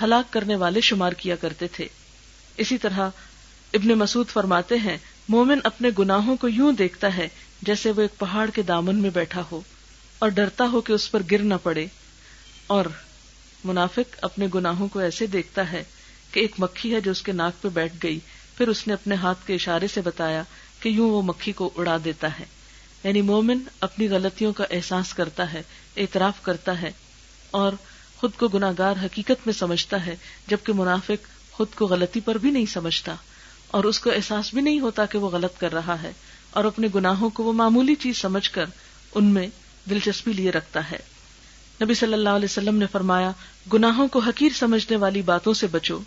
[0.01, 1.88] ہلاک کرنے والے شمار کیا کرتے تھے۔
[2.57, 3.09] اسی طرح
[3.74, 4.97] ابن مسعود فرماتے ہیں،
[5.30, 7.28] مومن اپنے گناہوں کو یوں دیکھتا ہے
[7.61, 9.61] جیسے وہ ایک پہاڑ کے دامن میں بیٹھا ہو
[10.19, 11.86] اور ڈرتا ہو کہ اس پر گر نہ پڑے۔
[12.67, 12.86] اور
[13.63, 15.84] منافق اپنے گناہوں کو ایسے دیکھتا ہے
[16.32, 18.19] کہ ایک مکھی ہے جو اس کے ناک پہ بیٹھ گئی،
[18.57, 20.43] پھر اس نے اپنے ہاتھ کے اشارے سے بتایا
[20.84, 22.45] کہ یوں وہ مکھی کو اڑا دیتا ہے۔
[23.03, 25.63] یعنی مومن اپنی غلطیوں کا احساس کرتا ہے،
[25.97, 26.91] اعتراف کرتا ہے
[27.51, 27.71] اور
[28.17, 30.15] خود کو گناگار حقیقت میں سمجھتا ہے،
[30.47, 33.15] جبکہ منافق خود کو غلطی پر بھی نہیں سمجھتا
[33.67, 36.11] اور اس کو احساس بھی نہیں ہوتا کہ وہ غلط کر رہا ہے
[36.51, 38.65] اور اپنے گناہوں کو وہ معمولی چیز سمجھ کر
[39.15, 39.47] ان میں
[39.89, 40.99] دلچسپی لیے رکھتا ہے۔
[41.84, 43.31] نبی صلی اللہ علیہ وسلم نے فرمایا،
[43.73, 45.99] گناہوں کو حقیر سمجھنے والی باتوں سے بچو۔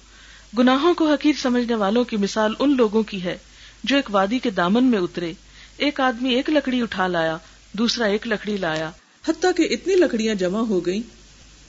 [0.59, 3.39] گناہوں کو حقیر سمجھنے والوں کی مثال ان لوگوں کی ہے
[3.85, 5.33] جو ایک وادی کے دامن میں اترے۔
[5.77, 7.37] ایک آدمی ایک لکڑی اٹھا لایا
[7.72, 8.91] دوسرا ایک لکڑی لایا۔
[9.29, 11.03] حتیٰ کہ اتنی لکڑیاں جمع ہو گئی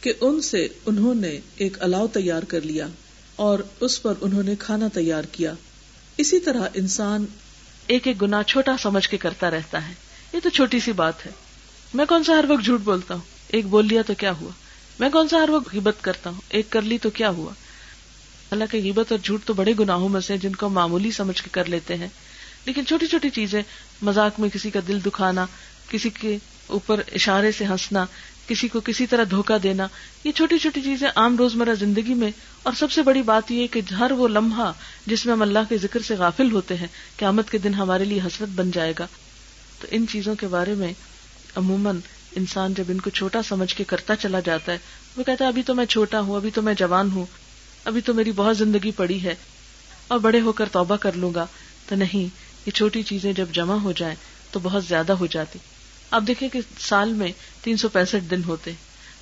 [0.02, 2.88] کہ ان سے انہوں نے ایک الاؤ تیار کر لیا
[3.36, 5.54] اور اس پر انہوں نے کھانا تیار کیا۔
[6.18, 7.26] اسی طرح انسان
[7.88, 9.94] ایک ایک گنا چھوٹا سمجھ کے کرتا رہتا ہے۔
[10.34, 11.32] یہ تو چھوٹی سی بات ہے۔
[11.94, 14.50] میں کون سا ہر وقت جھوٹ بولتا ہوں؟ ایک بول لیا تو کیا ہوا؟
[15.00, 17.54] میں کون سا ہر وقت غیبت کرتا ہوں؟ ایک کر لی تو کیا ہوا؟
[18.50, 21.50] اللہ کے غیبت اور جھوٹ تو بڑے گناہوں میں سے جن کو معمولی سمجھ کے
[21.52, 22.08] کر لیتے ہیں۔
[22.66, 23.62] لیکن چھوٹی چھوٹی چیزیں،
[24.02, 25.46] مذاق میں کسی کا دل دکھانا،
[25.90, 26.38] کسی کے
[26.68, 28.06] اوپر اشارے سے ہنسنا،
[28.48, 29.88] کسی کو کسی طرح دھوکا دینا،
[30.24, 32.32] یہ چھوٹی چھوٹی چیزیں عام روزمرہ زندگی میں۔
[32.64, 34.72] اور سب سے بڑی بات یہ کہ ہر وہ لمحہ
[35.06, 36.88] جس میں ہم اللہ کے ذکر سے غافل ہوتے ہیں،
[37.18, 39.08] قیامت کے دن ہمارے لیے حسرت بن جائے گا۔
[39.82, 40.94] تو ان چیزوں کے بارے میں
[41.56, 42.00] عموماً
[42.36, 44.78] انسان جب ان کو چھوٹا سمجھ کے کرتا چلا جاتا ہے،
[45.18, 47.26] وہ کہتا ہے، ابھی تو میں چھوٹا ہوں، ابھی تو میں جوان ہوں۔
[47.88, 49.36] ابھی تو میری بہت زندگی پڑی ہے
[50.08, 51.46] اور بڑے ہو کر توبہ کر لوں گا۔
[51.88, 52.28] تو نہیں،
[52.66, 54.16] یہ چھوٹی چیزیں جب جمع ہو جائیں
[54.52, 55.60] تو بہت زیادہ ہو جاتی۔
[56.12, 57.32] آپ دیکھیں کہ سال میں
[57.62, 58.72] تین سو پینسٹھ دن ہوتے۔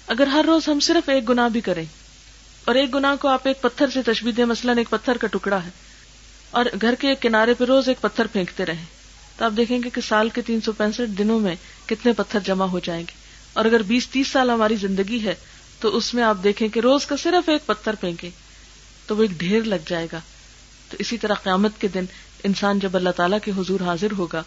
[0.08, 1.84] اگر ہر روز ہم صرف ایک گنا بھی کریں،
[2.66, 5.64] اور ایک گنا کو آپ ایک پتھر سے تشبیح دیں، مثلاً ایک پتھر کا ٹکڑا
[5.66, 5.70] ہے،
[6.52, 8.86] اور گھر کے ایک کنارے پہ روز ایک پتھر پھینکتے رہیں،
[9.38, 11.56] تو آپ دیکھیں گے کہ سال کے تین سو پینسٹھ دنوں میں
[11.86, 13.14] کتنے پتھر جمع ہو جائیں گے۔
[13.54, 15.36] اور اگر بیس تیس سال ہماری زندگی ہے،
[15.80, 18.30] تو اس میں آپ دیکھیں کہ روز کا صرف ایک پتھر پھینکے
[19.08, 20.20] تو وہ ایک ڈھیر لگ جائے گا۔
[20.90, 22.06] تو اسی طرح قیامت کے دن
[22.44, 24.44] انسان جب اللہ تعالیٰ کے حضور حاضر ہوگا،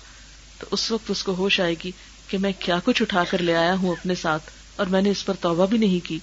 [0.59, 1.91] تو اس وقت اس کو ہوش آئے گی
[2.29, 5.25] کہ میں کیا کچھ اٹھا کر لے آیا ہوں اپنے ساتھ اور میں نے اس
[5.25, 6.19] پر توبہ بھی نہیں کی۔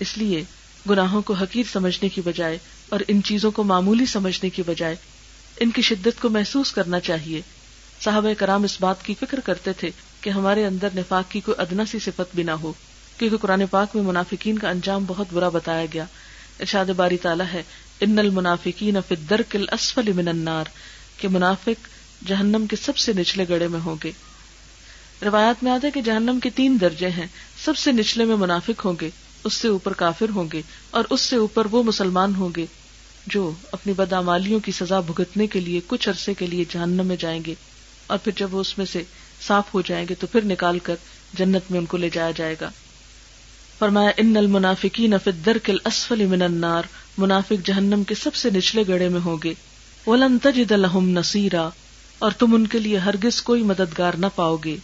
[0.00, 0.44] اس لیے
[0.90, 2.58] گناہوں کو حقیر سمجھنے کی بجائے
[2.88, 4.96] اور ان چیزوں کو معمولی سمجھنے کی بجائے
[5.60, 7.40] ان کی شدت کو محسوس کرنا چاہیے۔
[8.04, 11.84] صاحب کرام اس بات کی فکر کرتے تھے کہ ہمارے اندر نفاق کی کوئی ادنا
[11.84, 12.72] سی صفت بھی نہ ہو،
[13.18, 16.04] کیونکہ قرآن پاک میں منافقین کا انجام بہت برا بتایا گیا۔
[16.60, 17.62] ارشاد باری تعالیٰ ہے،
[18.00, 20.68] ان المنافقین فی الدرک الاسفل من النار
[21.18, 21.88] کہ منافق
[22.28, 24.12] جہنم کے سب سے نچلے گڑے میں ہوں گے۔
[25.22, 27.26] روایات میں آتا ہے کہ جہنم کے تین درجے ہیں،
[27.64, 29.10] سب سے نچلے میں منافق ہوں گے،
[29.44, 32.66] اس سے اوپر کافر ہوں گے، اور اس سے اوپر وہ مسلمان ہوں گے
[33.26, 37.40] جو اپنی بدامالیوں کی سزا بھگتنے کے لیے کچھ عرصے کے لیے جہنم میں جائیں
[37.46, 37.54] گے،
[38.06, 39.02] اور پھر جب وہ اس میں سے
[39.46, 40.96] صاف ہو جائیں گے تو پھر نکال کر
[41.34, 42.70] جنت میں ان کو لے جایا جائے گا۔
[43.78, 46.82] فرمایا، ان المنافقین فی الدرک الاسفل من النار.
[47.18, 49.54] منافق جہنم کے سب سے نچلے گڑے میں ہوں گے.
[50.06, 51.68] ولن تجد لهم نصيرا
[52.18, 54.76] اور تم ان کے لیے ہرگز کوئی مددگار نہ پاؤ گے.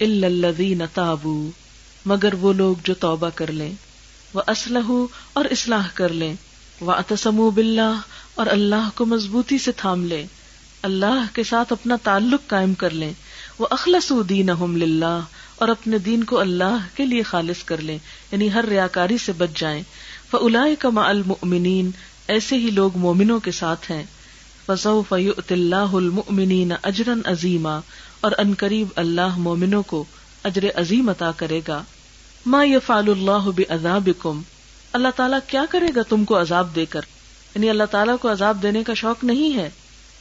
[0.00, 1.50] الا الذين تابوا.
[2.06, 3.72] مگر وہ لوگ جو توبہ کر لیں.
[4.34, 4.92] وہ اسلح
[5.32, 6.34] اور اصلاح کر لیں.
[6.80, 8.00] وہ اتسم باللہ
[8.34, 10.26] اور اللہ کو مضبوطی سے تھام لیں.
[10.82, 13.12] اللہ کے ساتھ اپنا تعلق قائم کر لیں.
[13.58, 15.20] وہ اخلص دین للہ
[15.64, 17.98] اور اپنے دین کو اللہ کے لیے خالص کر لیں
[18.32, 19.82] یعنی ہر ریاکاری سے بچ جائیں۔
[20.30, 21.90] فلا کما المؤمنین
[22.28, 24.02] ایسے ہی لوگ مومنوں کے ساتھ ہیں۔
[24.66, 27.80] فضو فیوت اللہ المؤمنین اجرن عظیما
[28.20, 30.04] اور ان قریب اللہ مومنوں کو
[30.44, 31.82] اجر عظیم عطا کرے گا۔
[32.46, 34.42] ما یفعل اللہ بعذابکم
[34.92, 37.00] اللہ تعالیٰ کیا کرے گا تم کو عذاب دے کر؟
[37.54, 39.70] یعنی اللہ تعالیٰ کو عذاب دینے کا شوق نہیں ہے۔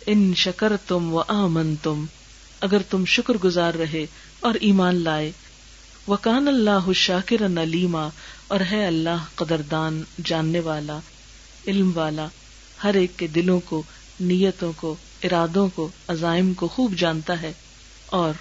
[0.05, 2.05] ان شکر تم و آمن تم
[2.61, 4.05] اگر تم شکر گزار رہے
[4.43, 5.31] اور ایمان لائے۔
[6.07, 8.07] وکان اللہ شاکر نلیما
[8.47, 10.99] اور ہے اللہ قدردان، جاننے والا،
[11.67, 12.27] علم والا۔
[12.83, 13.83] ہر ایک کے دلوں کو،
[14.19, 17.53] نیتوں کو، ارادوں کو، عزائم کو خوب جانتا ہے۔
[18.05, 18.33] اور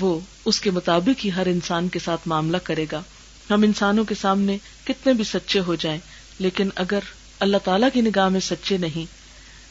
[0.00, 3.02] وہ اس کے مطابق ہی ہر انسان کے ساتھ معاملہ کرے گا۔
[3.50, 6.00] ہم انسانوں کے سامنے کتنے بھی سچے ہو جائیں،
[6.38, 6.98] لیکن اگر
[7.40, 9.06] اللہ تعالی کی نگاہ میں سچے نہیں،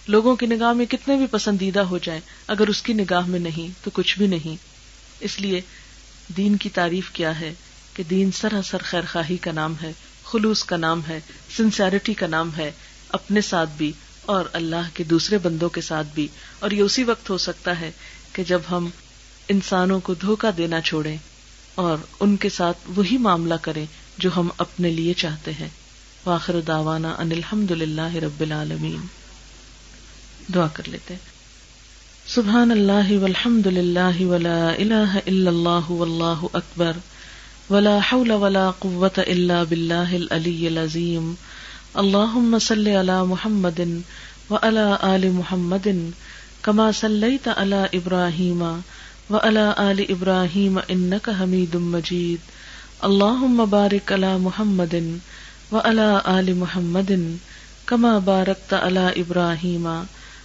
[0.07, 3.85] لوگوں کی نگاہ میں کتنے بھی پسندیدہ ہو جائیں، اگر اس کی نگاہ میں نہیں،
[3.85, 4.72] تو کچھ بھی نہیں۔
[5.23, 5.61] اس لیے
[6.37, 7.53] دین کی تعریف کیا ہے
[7.93, 9.91] کہ دین سراسر خیر خواہی کا نام ہے،
[10.23, 11.19] خلوص کا نام ہے
[11.57, 12.71] سنسیرٹی کا نام ہے،
[13.09, 16.27] اپنے ساتھ بھی اور اللہ کے دوسرے بندوں کے ساتھ بھی۔
[16.59, 17.91] اور یہ اسی وقت ہو سکتا ہے
[18.33, 18.89] کہ جب ہم
[19.47, 21.17] انسانوں کو دھوکا دینا چھوڑیں
[21.75, 23.85] اور ان کے ساتھ وہی معاملہ کریں
[24.17, 25.69] جو ہم اپنے لیے چاہتے ہیں۔
[26.25, 29.05] واخر داوانا ان الحمد للہ رب العالمین۔
[30.55, 31.15] دعا کر لیتے
[32.33, 36.97] سبحان اللہ والحمد للہ ولا الہ الا اللہ واللہ اکبر
[37.69, 41.27] ولا حول ولا قوة الا باللہ العلی العظیم
[41.95, 43.81] اللہم صلی علی محمد
[44.49, 45.87] وعلى آل محمد
[46.61, 48.63] کما صلیت علی ابراہیم
[49.29, 52.49] وعلى آل ابراہیم انک حمید مجید
[53.03, 54.97] اللہم بارک علی محمد
[55.71, 57.13] وعلى آل محمد
[57.85, 60.21] کما بارکت علی ابراہیم وعلى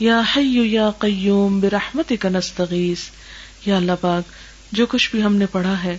[0.00, 2.98] یا حیو یا قیوم برحمتک نستغیث۔
[3.66, 4.24] یا اللہ پاک،
[4.72, 5.98] جو کچھ بھی ہم نے پڑھا ہے،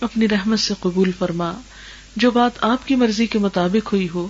[0.00, 1.52] اپنی رحمت سے قبول فرما۔
[2.16, 4.28] جو بات آپ کی مرضی کے مطابق ہوئی ہو،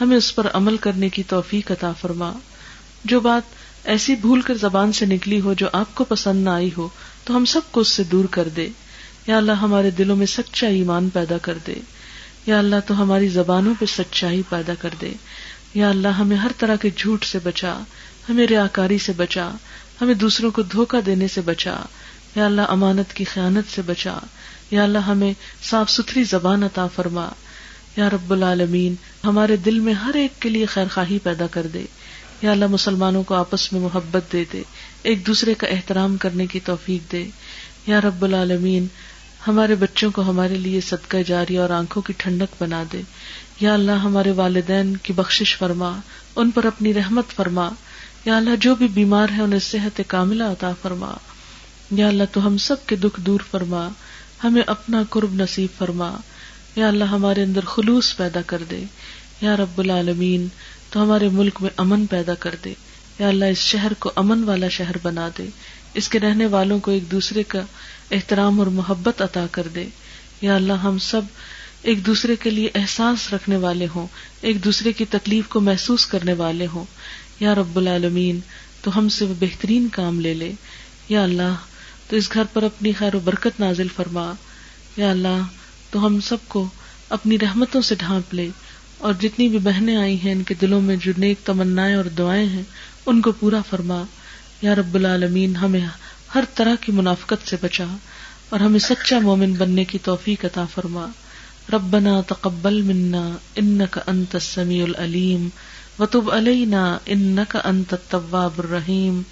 [0.00, 2.32] ہمیں اس پر عمل کرنے کی توفیق عطا فرما۔
[3.04, 3.42] جو بات
[3.84, 6.88] ایسی بھول کر زبان سے نکلی ہو جو آپ کو پسند نہ آئی ہو،
[7.24, 8.68] تو ہم سب کو اس سے دور کر دے۔
[9.26, 11.74] یا اللہ، ہمارے دلوں میں سچا ایمان پیدا کر دے۔
[12.46, 15.12] یا اللہ، تو ہماری زبانوں پہ سچائی پیدا کر دے۔
[15.74, 17.80] یا اللہ ہمیں ہر طرح کے جھوٹ سے بچا،
[18.28, 19.50] ہمیں ریاکاری سے بچا،
[20.00, 21.80] ہمیں دوسروں کو دھوکا دینے سے بچا،
[22.34, 24.18] یا اللہ امانت کی خیانت سے بچا،
[24.70, 27.28] یا اللہ ہمیں صاف ستھری زبان عطا فرما۔
[27.96, 28.94] یا رب العالمین،
[29.24, 31.84] ہمارے دل میں ہر ایک کے لیے خیر خواہی پیدا کر دے۔
[32.42, 34.62] یا اللہ مسلمانوں کو آپس میں محبت دے دے،
[35.02, 37.28] ایک دوسرے کا احترام کرنے کی توفیق دے۔
[37.86, 38.86] یا رب العالمین،
[39.48, 43.02] ہمارے بچوں کو ہمارے لیے صدقہ جاری اور آنکھوں کی ٹھنڈک بنا دے۔
[43.60, 46.00] یا اللہ ہمارے والدین کی بخشش فرما،
[46.36, 47.68] ان پر اپنی رحمت فرما۔
[48.24, 51.14] یا اللہ جو بھی بیمار ہے انہیں صحت کاملہ عطا فرما۔
[51.90, 53.88] یا اللہ تو ہم سب کے دکھ دور فرما،
[54.44, 56.16] ہمیں اپنا قرب نصیب فرما۔
[56.76, 58.84] یا اللہ ہمارے اندر خلوص پیدا کر دے۔
[59.40, 60.48] یا رب العالمین،
[60.90, 62.74] تو ہمارے ملک میں امن پیدا کر دے۔
[63.18, 65.46] یا اللہ اس شہر کو امن والا شہر بنا دے۔
[65.94, 67.60] اس کے رہنے والوں کو ایک دوسرے کا
[68.10, 69.86] احترام اور محبت عطا کر دے۔
[70.40, 71.22] یا اللہ ہم سب
[71.82, 74.06] ایک دوسرے کے لیے احساس رکھنے والے ہوں،
[74.40, 76.84] ایک دوسرے کی تکلیف کو محسوس کرنے والے ہوں۔
[77.40, 78.40] یا رب العالمین،
[78.82, 80.52] تو ہم سے وہ بہترین کام لے لے۔
[81.08, 81.54] یا اللہ،
[82.08, 84.32] تو اس گھر پر اپنی خیر و برکت نازل فرما۔
[84.96, 85.42] یا اللہ،
[85.90, 86.68] تو ہم سب کو
[87.08, 88.48] اپنی رحمتوں سے ڈھانپ لے۔
[88.98, 92.46] اور جتنی بھی بہنیں آئی ہیں، ان کے دلوں میں جو نیک تمنا اور دعائیں
[92.46, 92.62] ہیں،
[93.06, 94.02] ان کو پورا فرما۔
[94.62, 95.86] یا رب العالمین، ہمیں
[96.34, 97.96] ہر طرح کی منافقت سے بچا۔
[98.48, 101.06] اور ہمیں سچا مومن بننے کی توفیق عطا فرما۔
[101.70, 105.50] ربنا تقبل منا انك انت السميع العليم
[105.98, 109.24] وتب علينا انك انت التواب الرحيم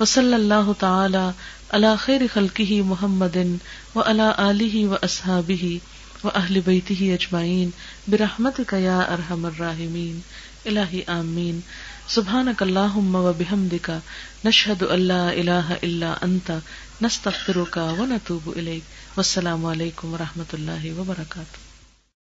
[0.00, 1.32] وصلى الله تعالى
[1.72, 3.58] على خير خلقه محمد
[3.94, 5.80] وعلى اله واصحابه
[6.24, 7.72] واهل بيته اجمعين
[8.08, 10.20] برحمتك يا ارحم الراحمين
[10.66, 11.60] الہی آمین
[12.08, 13.90] سبحانك اللهم وبحمدك
[14.44, 16.50] نشهد ان لا اله الا انت
[17.02, 21.63] نستغفرك ونتوب اليك والسلام علیکم و رحمۃ اللہ وبرکاتہ